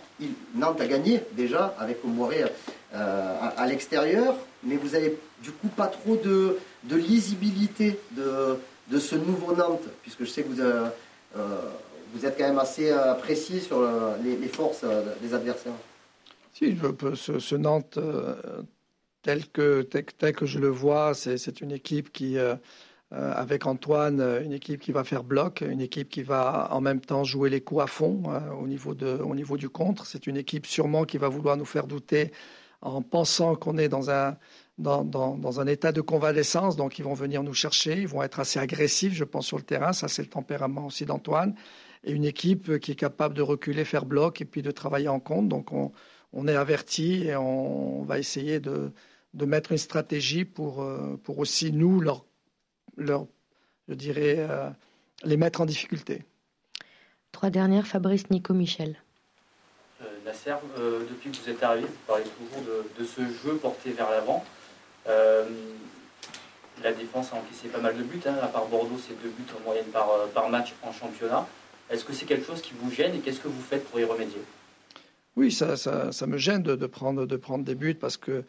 Nantes 0.55 0.81
a 0.81 0.87
gagné 0.87 1.23
déjà 1.33 1.75
avec 1.79 2.03
Comboiré 2.03 2.45
à, 2.93 3.67
l'extérieur, 3.67 4.37
mais 4.65 4.77
vous 4.77 4.95
avez 4.95 5.19
du 5.43 5.51
coup 5.51 5.69
pas 5.69 5.87
trop 5.87 6.17
de, 6.17 6.59
lisibilité 6.91 7.99
de, 8.13 8.99
ce 8.99 9.15
nouveau 9.17 9.55
Nantes, 9.55 9.89
puisque 10.03 10.25
je 10.25 10.31
sais 10.31 10.43
que 10.43 10.49
vous, 10.49 12.27
êtes 12.27 12.37
quand 12.37 12.45
même 12.45 12.59
assez 12.59 12.91
euh, 12.91 13.15
précis 13.15 13.61
sur 13.61 13.79
euh, 13.79 14.17
les, 14.23 14.49
forces 14.49 14.83
euh, 14.85 15.15
des 15.23 15.33
adversaires. 15.33 15.73
Si, 16.53 16.77
ce, 17.15 17.39
ce, 17.39 17.55
Nantes, 17.55 17.99
tel, 19.23 19.49
que, 19.49 19.83
tel, 19.83 20.35
que 20.35 20.45
je 20.45 20.59
le 20.59 20.69
vois, 20.69 21.15
c'est 21.15 21.61
une 21.63 21.73
équipe 21.73 22.13
qui, 22.13 22.37
avec 23.13 23.67
Antoine, 23.67 24.21
une 24.43 24.53
équipe 24.53 24.81
qui 24.81 24.91
va 24.91 25.05
faire 25.05 25.23
bloc, 25.23 25.61
une 25.61 25.81
équipe 25.81 26.09
qui 26.09 26.23
va 26.23 26.69
en 26.73 26.81
même 26.81 27.01
temps 27.01 27.25
jouer 27.25 27.51
les 27.51 27.61
coups 27.61 27.83
à 27.83 27.87
fond 27.87 28.23
au, 28.59 28.67
niveau 28.67 28.95
de, 28.95 29.07
au 29.07 29.35
niveau 29.35 29.57
du 29.59 29.69
contre. 29.69 30.07
C'est 30.07 30.27
une 30.27 30.37
équipe 30.39 30.67
sûrement 30.67 31.05
qui 31.05 31.19
va 31.19 31.29
vouloir 31.29 31.57
nous 31.57 31.67
faire 31.67 31.87
douter 31.87 32.33
en 32.81 33.03
pensant 33.03 33.55
qu'on 33.55 33.77
est 33.79 33.89
dans 33.89 34.11
un, 34.11 34.37
dans, 34.79 35.05
dans, 35.05 35.37
dans, 35.37 35.61
un 35.61 35.67
état 35.67 35.93
de 35.93 36.01
convalescence, 36.01 36.77
donc 36.77 36.99
ils 36.99 37.05
vont 37.05 37.15
venir 37.15 37.43
nous 37.43 37.55
chercher, 37.55 38.01
ils 38.01 38.09
vont 38.09 38.23
être 38.23 38.41
assez 38.41 38.59
agressifs, 38.59 39.15
je 39.15 39.25
pense, 39.25 39.47
sur 39.47 39.57
le 39.57 39.63
terrain. 39.63 39.93
Ça, 39.93 40.09
c'est 40.09 40.23
le 40.23 40.29
tempérament 40.29 40.87
aussi 40.87 41.05
d'Antoine 41.05 41.55
et 42.05 42.13
une 42.13 42.25
équipe 42.25 42.79
qui 42.79 42.93
est 42.93 42.97
capable 42.97 43.35
de 43.35 43.43
reculer, 43.43 43.85
faire 43.85 44.05
bloc 44.07 44.41
et 44.41 44.45
puis 44.45 44.63
de 44.63 44.71
travailler 44.71 45.09
en 45.09 45.21
compte. 45.21 45.49
Donc 45.49 45.73
on, 45.73 45.93
on 46.33 46.49
est 46.49 46.57
averti 46.57 47.25
et 47.25 47.37
on 47.37 48.03
va 48.03 48.19
essayer 48.19 48.59
de, 48.59 48.93
de 49.35 49.45
mettre 49.45 49.73
une 49.73 49.79
stratégie 49.79 50.45
pour, 50.45 50.83
euh, 50.83 51.19
pour 51.23 51.39
aussi 51.39 51.73
nous, 51.73 52.01
leur, 52.01 52.25
leur, 52.97 53.27
je 53.89 53.95
dirais, 53.95 54.37
euh, 54.39 54.69
les 55.25 55.37
mettre 55.37 55.61
en 55.61 55.67
difficulté. 55.67 56.25
Trois 57.33 57.51
dernières, 57.51 57.87
Fabrice, 57.87 58.31
Nico, 58.31 58.55
Michel. 58.55 58.97
Euh, 60.03 60.07
Nasser, 60.25 60.55
depuis 61.11 61.31
que 61.31 61.37
vous 61.39 61.49
êtes 61.49 61.63
arrivé, 61.63 61.87
vous 61.87 62.07
parlez 62.07 62.25
toujours 62.25 62.63
de, 62.63 62.85
de 63.01 63.07
ce 63.07 63.23
jeu 63.23 63.57
porté 63.57 63.93
vers 63.93 64.11
l'avant. 64.11 64.45
la 65.07 66.93
défense 66.93 67.33
a 67.33 67.37
encaissé 67.37 67.69
pas 67.69 67.79
mal 67.79 67.97
de 67.97 68.03
buts, 68.03 68.21
hein. 68.27 68.35
à 68.43 68.49
part 68.49 68.67
Bordeaux, 68.67 68.99
c'est 68.99 69.21
deux 69.23 69.31
buts 69.31 69.53
en 69.57 69.61
moyenne 69.65 69.87
par, 69.87 70.09
par 70.35 70.49
match 70.49 70.75
en 70.83 70.93
championnat. 70.93 71.47
Est-ce 71.91 72.05
que 72.05 72.13
c'est 72.13 72.25
quelque 72.27 72.47
chose 72.47 72.63
qui 72.63 72.73
vous 72.81 72.91
gêne 72.91 73.15
et 73.15 73.19
qu'est-ce 73.19 73.41
que 73.41 73.49
vous 73.49 73.61
faites 73.61 73.85
pour 73.89 74.01
y 74.01 74.05
remédier? 74.05 74.41
Oui, 75.37 75.51
ça, 75.51 75.77
ça, 75.77 76.27
me 76.27 76.37
gêne 76.37 76.63
de, 76.63 76.87
prendre, 76.87 77.27
de 77.27 77.37
prendre 77.37 77.65
des 77.65 77.75
buts 77.75 77.95
parce 77.95 78.17
que 78.17 78.45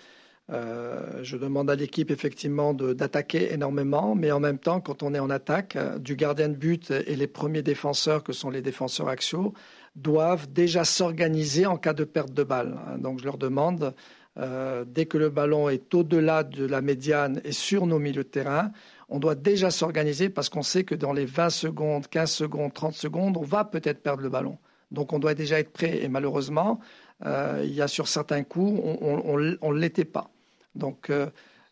euh, 0.52 1.24
je 1.24 1.38
demande 1.38 1.70
à 1.70 1.76
l'équipe 1.76 2.12
effectivement 2.12 2.74
d'attaquer 2.74 3.54
énormément, 3.54 4.14
mais 4.14 4.32
en 4.32 4.42
même 4.42 4.58
temps, 4.58 4.82
quand 4.82 5.02
on 5.02 5.14
est 5.14 5.20
en 5.20 5.30
attaque, 5.30 5.78
euh, 5.78 5.98
du 5.98 6.16
gardien 6.16 6.50
de 6.50 6.56
but 6.56 6.92
et 6.92 7.16
les 7.16 7.28
premiers 7.28 7.62
défenseurs, 7.62 8.24
que 8.24 8.34
sont 8.34 8.50
les 8.50 8.62
défenseurs 8.62 9.08
axiaux, 9.08 9.54
doivent 9.96 10.52
déjà 10.52 10.84
s'organiser 10.84 11.66
en 11.66 11.78
cas 11.78 11.94
de 11.94 12.04
perte 12.04 12.34
de 12.34 12.44
balle. 12.44 12.76
Donc 12.98 13.20
je 13.20 13.26
leur 13.26 13.38
demande, 13.38 13.94
euh, 14.38 14.84
dès 14.86 15.06
que 15.06 15.18
le 15.18 15.30
ballon 15.30 15.70
est 15.70 15.94
au-delà 15.94 16.44
de 16.44 16.66
la 16.66 16.82
médiane 16.82 17.40
et 17.46 17.52
sur 17.54 17.86
nos 17.86 18.00
milieux 18.00 18.24
de 18.24 18.30
terrain, 18.30 18.72
on 19.08 19.20
doit 19.20 19.36
déjà 19.36 19.72
s'organiser 19.72 20.30
parce 20.30 20.50
qu'on 20.50 20.64
sait 20.64 20.84
que 20.84 20.96
dans 20.96 21.14
les 21.14 21.26
20 21.26 21.52
secondes, 21.52 22.08
15 22.08 22.32
secondes, 22.32 22.74
30 22.74 22.94
secondes, 22.94 23.38
on 23.38 23.44
va 23.44 23.64
peut-être 23.64 24.02
perdre 24.02 24.24
le 24.24 24.30
ballon. 24.30 24.58
Donc 24.92 25.14
on 25.14 25.20
doit 25.20 25.36
déjà 25.36 25.60
être 25.60 25.72
prêt. 25.72 26.00
Et 26.04 26.08
malheureusement, 26.08 26.80
il 27.26 27.74
y 27.74 27.82
a 27.82 27.88
sur 27.88 28.08
certains 28.08 28.44
coups, 28.44 28.82
on 29.02 29.38
ne 29.38 29.80
l'était 29.80 30.06
pas. 30.06 30.30
Donc 30.76 31.10
euh, 31.10 31.28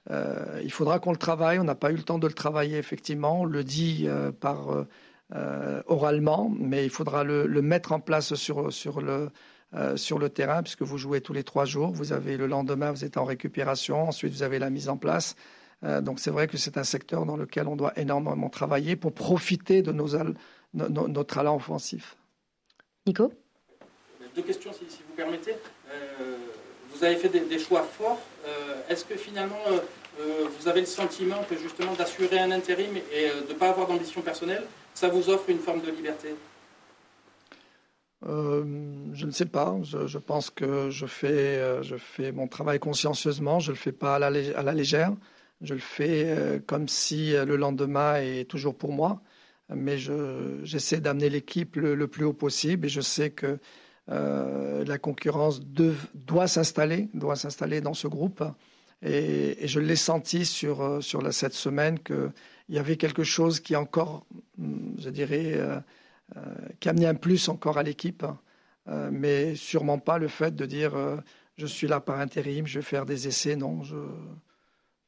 euh, 0.09 0.61
il 0.63 0.71
faudra 0.71 0.99
qu'on 0.99 1.11
le 1.11 1.17
travaille. 1.17 1.59
On 1.59 1.63
n'a 1.63 1.75
pas 1.75 1.91
eu 1.91 1.95
le 1.95 2.03
temps 2.03 2.19
de 2.19 2.27
le 2.27 2.33
travailler, 2.33 2.77
effectivement. 2.77 3.41
On 3.41 3.45
le 3.45 3.63
dit 3.63 4.07
par 4.39 4.85
oralement, 5.87 6.51
mais 6.57 6.83
il 6.85 6.89
faudra 6.89 7.23
le, 7.23 7.47
mettre 7.61 7.91
en 7.91 7.99
place 7.99 8.35
sur, 8.35 8.71
sur, 8.71 9.01
le, 9.01 9.29
sur 9.95 10.19
le 10.19 10.29
terrain, 10.29 10.63
puisque 10.63 10.81
vous 10.81 10.97
jouez 10.97 11.21
tous 11.21 11.33
les 11.33 11.43
trois 11.43 11.65
jours. 11.65 11.91
Vous 11.91 12.13
avez 12.13 12.37
le 12.37 12.47
lendemain, 12.47 12.91
vous 12.91 13.05
êtes 13.05 13.17
en 13.17 13.25
récupération. 13.25 14.07
Ensuite, 14.07 14.33
vous 14.33 14.43
avez 14.43 14.59
la 14.59 14.69
mise 14.69 14.89
en 14.89 14.97
place. 14.97 15.35
Euh, 15.83 16.01
donc 16.01 16.19
c'est 16.19 16.31
vrai 16.31 16.47
que 16.47 16.57
c'est 16.57 16.77
un 16.77 16.83
secteur 16.83 17.25
dans 17.25 17.37
lequel 17.37 17.67
on 17.67 17.75
doit 17.75 17.97
énormément 17.97 18.49
travailler 18.49 18.95
pour 18.95 19.13
profiter 19.13 19.81
de 19.81 19.91
nos, 19.91 20.09
nos, 20.73 21.23
talents 21.23 21.55
offensifs. 21.55 22.17
Nico? 23.07 23.33
Deux 24.35 24.41
questions, 24.41 24.71
si, 24.73 24.85
vous 25.07 25.15
permettez. 25.15 25.53
Euh, 25.89 26.37
vous 26.93 27.03
avez 27.03 27.15
fait 27.15 27.29
des, 27.29 27.59
choix 27.59 27.83
forts. 27.83 28.21
Euh, 28.45 28.81
est-ce 28.89 29.05
que 29.05 29.15
finalement, 29.15 29.59
vous 30.17 30.67
avez 30.67 30.81
le 30.81 30.85
sentiment 30.85 31.43
que 31.49 31.57
justement 31.57 31.93
d'assurer 31.93 32.39
un 32.39 32.51
intérim 32.51 32.95
et 32.97 33.29
de 33.29 33.47
ne 33.47 33.57
pas 33.57 33.69
avoir 33.69 33.87
d'ambition 33.87 34.21
personnelle, 34.21 34.63
ça 34.93 35.07
vous 35.07 35.29
offre 35.29 35.49
une 35.49 35.59
forme 35.59 35.81
de 35.81 35.89
liberté? 35.89 36.35
Je 38.23 39.25
ne 39.25 39.31
sais 39.31 39.45
pas. 39.45 39.77
Je, 39.83 40.17
pense 40.17 40.49
que 40.49 40.89
je 40.89 41.05
fais, 41.05 41.81
je 41.81 41.95
fais 41.95 42.31
mon 42.33 42.47
travail 42.47 42.79
consciencieusement. 42.79 43.59
Je 43.59 43.71
ne 43.71 43.75
le 43.75 43.79
fais 43.79 43.93
pas 43.93 44.15
à 44.15 44.19
la, 44.19 44.73
légère. 44.73 45.13
Je 45.61 45.75
le 45.75 45.79
fais 45.79 46.25
euh, 46.25 46.59
comme 46.59 46.87
si 46.87 47.35
euh, 47.35 47.45
le 47.45 47.55
lendemain 47.55 48.15
est 48.15 48.49
toujours 48.49 48.75
pour 48.75 48.91
moi, 48.91 49.21
mais 49.69 49.97
j'essaie 49.97 50.99
d'amener 50.99 51.29
l'équipe 51.29 51.75
le, 51.75 52.07
plus 52.07 52.25
haut 52.25 52.33
possible 52.33 52.87
et 52.87 52.89
je 52.89 53.01
sais 53.01 53.29
que 53.29 53.59
euh, 54.11 54.83
la 54.85 54.97
concurrence 54.97 55.61
doit 55.61 56.47
s'installer, 56.47 57.09
doit 57.13 57.35
s'installer 57.35 57.81
dans 57.81 57.93
ce 57.93 58.07
groupe. 58.07 58.43
Et, 59.01 59.67
je 59.67 59.79
l'ai 59.79 59.95
senti 59.95 60.45
sur, 60.45 60.99
la, 61.21 61.31
cette 61.31 61.53
semaine 61.53 61.99
qu'il 61.99 62.31
y 62.69 62.77
avait 62.77 62.97
quelque 62.97 63.23
chose 63.23 63.59
qui 63.59 63.75
encore, 63.75 64.25
je 64.59 65.09
dirais, 65.09 65.59
qui 66.79 66.89
amenait 66.89 67.07
un 67.07 67.15
plus 67.15 67.49
encore 67.49 67.77
à 67.77 67.83
l'équipe, 67.83 68.25
mais 69.11 69.55
sûrement 69.55 69.97
pas 69.97 70.17
le 70.17 70.27
fait 70.27 70.55
de 70.55 70.65
dire 70.65 70.93
je 71.57 71.65
suis 71.65 71.87
là 71.87 71.99
par 71.99 72.19
intérim, 72.19 72.67
je 72.67 72.79
vais 72.79 72.85
faire 72.85 73.05
des 73.05 73.27
essais. 73.27 73.55
Non, 73.55 73.83
je, 73.83 73.95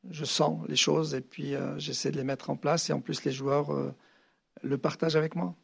je 0.10 0.26
sens 0.26 0.60
les 0.68 0.76
choses 0.76 1.16
et 1.16 1.22
puis 1.22 1.56
euh, 1.56 1.78
j'essaie 1.80 2.12
de 2.12 2.18
les 2.18 2.24
mettre 2.24 2.50
en 2.50 2.56
place. 2.56 2.90
Et 2.90 2.94
en 2.94 3.02
plus, 3.02 3.24
les 3.24 3.32
joueurs 3.32 3.74
euh, 3.74 3.94
le 4.62 4.78
partagent 4.78 5.16
avec 5.16 5.36
moi. 5.36 5.56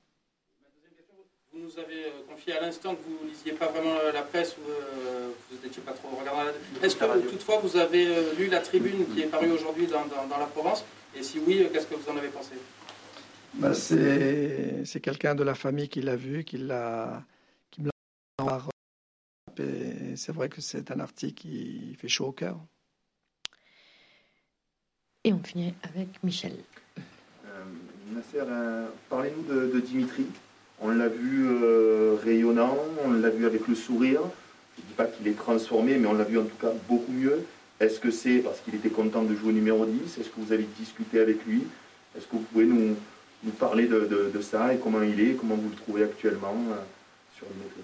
Vous 1.52 1.60
nous 1.60 1.78
avez 1.78 2.06
euh, 2.06 2.09
confié 2.40 2.58
à 2.58 2.62
l'instant 2.62 2.96
que 2.96 3.02
vous 3.02 3.28
lisiez 3.28 3.52
pas 3.54 3.68
vraiment 3.68 3.96
la 4.14 4.22
presse 4.22 4.56
ou 4.58 4.62
vous 5.52 5.58
n'étiez 5.64 5.82
pas 5.82 5.92
trop 5.92 6.10
regardant 6.16 6.42
Est-ce 6.82 6.96
que 6.96 7.30
toutefois 7.30 7.60
vous 7.60 7.76
avez 7.78 8.06
lu 8.38 8.48
la 8.48 8.60
tribune 8.60 9.06
qui 9.14 9.22
est 9.22 9.28
parue 9.28 9.52
aujourd'hui 9.52 9.88
dans, 9.88 10.38
la 10.38 10.46
Provence? 10.46 10.86
Et 11.16 11.24
si 11.24 11.40
oui, 11.40 11.68
qu'est-ce 11.72 11.88
que 11.88 11.96
vous 11.96 12.10
en 12.10 12.18
avez 12.18 12.30
pensé? 12.30 12.52
Bah, 13.56 13.74
C'est 13.74 15.02
quelqu'un 15.02 15.36
de 15.36 15.44
la 15.44 15.56
famille 15.56 15.90
qui 15.90 16.02
l'a 16.02 16.16
vu, 16.16 16.44
qui, 16.44 16.58
l'a, 16.58 17.24
qui 17.72 17.82
me 17.82 17.90
l'a 18.40 18.60
et 19.60 20.16
c'est 20.16 20.32
vrai 20.32 20.48
que 20.48 20.62
c'est 20.62 20.90
un 20.92 21.00
article 21.02 21.34
qui 21.34 21.96
fait 22.00 22.08
chaud 22.08 22.28
au 22.28 22.32
cœur. 22.32 22.58
Et 25.26 25.34
on 25.34 25.44
finit 25.44 25.74
avec 25.84 26.24
Michel. 26.24 26.56
Euh, 26.98 27.66
Nasser, 28.14 28.38
euh, 28.38 28.88
parlez-nous 29.10 29.44
de, 29.44 29.80
Dimitri. 29.82 30.26
On 30.82 30.90
l'a 30.90 31.08
vu 31.10 31.48
euh, 31.48 32.16
rayonnant, 32.24 32.78
on 33.04 33.12
l'a 33.12 33.30
vu 33.30 33.46
avec 33.46 33.68
le 33.68 33.76
sourire. 33.76 34.22
Je 34.78 34.82
ne 34.82 34.88
dis 34.88 34.94
pas 34.96 35.06
qu'il 35.06 35.28
est 35.28 35.38
transformé, 35.38 35.98
mais 35.98 36.08
on 36.08 36.14
l'a 36.14 36.24
vu 36.24 36.38
en 36.38 36.44
tout 36.44 36.58
cas 36.62 36.72
beaucoup 36.88 37.12
mieux. 37.12 37.44
Est-ce 37.80 38.00
que 38.00 38.12
c'est 38.12 38.40
parce 38.40 38.60
qu'il 38.60 38.76
était 38.76 38.90
content 38.90 39.24
de 39.24 39.36
jouer 39.36 39.54
numéro 39.54 39.86
10 39.86 40.18
Est-ce 40.20 40.30
que 40.30 40.40
vous 40.40 40.52
avez 40.52 40.68
discuté 40.78 41.20
avec 41.20 41.46
lui? 41.46 41.64
Est-ce 42.18 42.26
que 42.26 42.34
vous 42.34 42.46
pouvez 42.52 42.66
nous, 42.66 42.96
parler 43.58 43.88
de, 43.88 44.42
ça 44.42 44.74
et 44.74 44.78
comment 44.78 45.02
il 45.02 45.20
est, 45.20 45.34
comment 45.34 45.56
vous 45.56 45.70
le 45.70 45.76
trouvez 45.76 46.04
actuellement 46.04 46.56
sur 47.38 47.48
Dimitri 47.48 47.82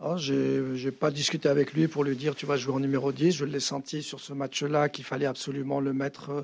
Oh, 0.00 0.16
je 0.18 0.84
n'ai 0.84 0.90
pas 0.90 1.10
discuté 1.10 1.48
avec 1.48 1.72
lui 1.72 1.88
pour 1.88 2.04
lui 2.04 2.16
dire 2.16 2.34
tu 2.34 2.46
vas 2.46 2.56
jouer 2.56 2.74
en 2.74 2.80
numéro 2.80 3.12
10. 3.12 3.32
Je 3.32 3.44
l'ai 3.44 3.60
senti 3.60 4.02
sur 4.02 4.20
ce 4.20 4.32
match-là 4.32 4.88
qu'il 4.88 5.04
fallait 5.04 5.24
absolument 5.24 5.80
le 5.80 5.92
mettre 5.92 6.30
euh, 6.30 6.42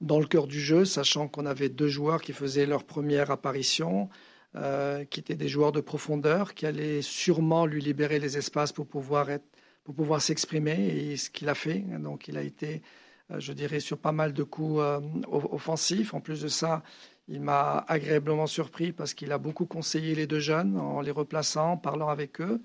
dans 0.00 0.20
le 0.20 0.26
cœur 0.26 0.46
du 0.46 0.60
jeu, 0.60 0.84
sachant 0.84 1.26
qu'on 1.26 1.46
avait 1.46 1.68
deux 1.68 1.88
joueurs 1.88 2.20
qui 2.20 2.32
faisaient 2.32 2.66
leur 2.66 2.84
première 2.84 3.30
apparition, 3.30 4.08
euh, 4.56 5.04
qui 5.04 5.20
étaient 5.20 5.36
des 5.36 5.48
joueurs 5.48 5.72
de 5.72 5.80
profondeur, 5.80 6.54
qui 6.54 6.66
allaient 6.66 7.02
sûrement 7.02 7.66
lui 7.66 7.80
libérer 7.80 8.18
les 8.18 8.36
espaces 8.36 8.72
pour 8.72 8.86
pouvoir, 8.86 9.28
pour 9.84 9.94
pouvoir 9.94 10.20
s'exprimer, 10.20 10.88
et 10.88 11.16
ce 11.16 11.30
qu'il 11.30 11.48
a 11.48 11.54
fait. 11.54 11.80
Donc 11.98 12.28
il 12.28 12.36
a 12.36 12.42
été, 12.42 12.82
euh, 13.30 13.40
je 13.40 13.52
dirais, 13.52 13.80
sur 13.80 13.98
pas 13.98 14.12
mal 14.12 14.32
de 14.32 14.42
coups 14.42 14.82
offensifs. 15.30 16.14
En 16.14 16.20
plus 16.20 16.42
de 16.42 16.48
ça, 16.48 16.82
il 17.28 17.40
m'a 17.40 17.84
agréablement 17.88 18.46
surpris 18.46 18.92
parce 18.92 19.14
qu'il 19.14 19.32
a 19.32 19.38
beaucoup 19.38 19.66
conseillé 19.66 20.14
les 20.14 20.26
deux 20.26 20.40
jeunes 20.40 20.78
en 20.78 21.00
les 21.00 21.10
replaçant, 21.10 21.72
en 21.72 21.76
parlant 21.76 22.08
avec 22.08 22.40
eux. 22.40 22.60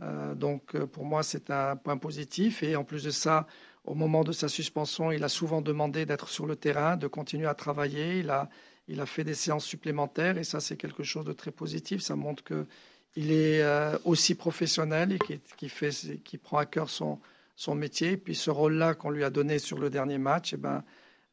Euh, 0.00 0.34
donc 0.34 0.74
euh, 0.74 0.86
pour 0.86 1.04
moi, 1.04 1.22
c'est 1.22 1.50
un 1.50 1.76
point 1.76 1.96
positif. 1.96 2.62
Et 2.62 2.76
en 2.76 2.84
plus 2.84 3.04
de 3.04 3.10
ça, 3.10 3.46
au 3.84 3.94
moment 3.94 4.24
de 4.24 4.32
sa 4.32 4.48
suspension, 4.48 5.12
il 5.12 5.24
a 5.24 5.28
souvent 5.28 5.60
demandé 5.60 6.06
d'être 6.06 6.28
sur 6.28 6.46
le 6.46 6.56
terrain, 6.56 6.96
de 6.96 7.06
continuer 7.06 7.46
à 7.46 7.54
travailler. 7.54 8.20
Il 8.20 8.30
a, 8.30 8.48
il 8.88 9.00
a 9.00 9.06
fait 9.06 9.24
des 9.24 9.34
séances 9.34 9.64
supplémentaires 9.64 10.38
et 10.38 10.44
ça, 10.44 10.60
c'est 10.60 10.76
quelque 10.76 11.02
chose 11.02 11.24
de 11.24 11.32
très 11.32 11.50
positif. 11.50 12.00
Ça 12.02 12.16
montre 12.16 12.42
qu'il 12.42 13.30
est 13.30 13.62
euh, 13.62 13.96
aussi 14.04 14.34
professionnel 14.34 15.12
et 15.12 15.18
qui, 15.56 15.68
fait, 15.68 15.90
qui 16.24 16.38
prend 16.38 16.58
à 16.58 16.66
cœur 16.66 16.88
son, 16.88 17.18
son 17.54 17.74
métier. 17.74 18.12
Et 18.12 18.16
puis 18.16 18.34
ce 18.34 18.50
rôle-là 18.50 18.94
qu'on 18.94 19.10
lui 19.10 19.24
a 19.24 19.30
donné 19.30 19.58
sur 19.58 19.78
le 19.78 19.90
dernier 19.90 20.18
match, 20.18 20.54
eh 20.54 20.56
ben, 20.56 20.82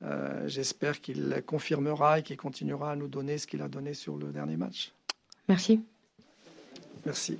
euh, 0.03 0.47
j'espère 0.47 0.99
qu'il 0.99 1.41
confirmera 1.45 2.19
et 2.19 2.23
qu'il 2.23 2.37
continuera 2.37 2.91
à 2.91 2.95
nous 2.95 3.07
donner 3.07 3.37
ce 3.37 3.47
qu'il 3.47 3.61
a 3.61 3.69
donné 3.69 3.93
sur 3.93 4.17
le 4.17 4.31
dernier 4.31 4.57
match. 4.57 4.91
Merci. 5.47 5.81
Merci. 7.05 7.39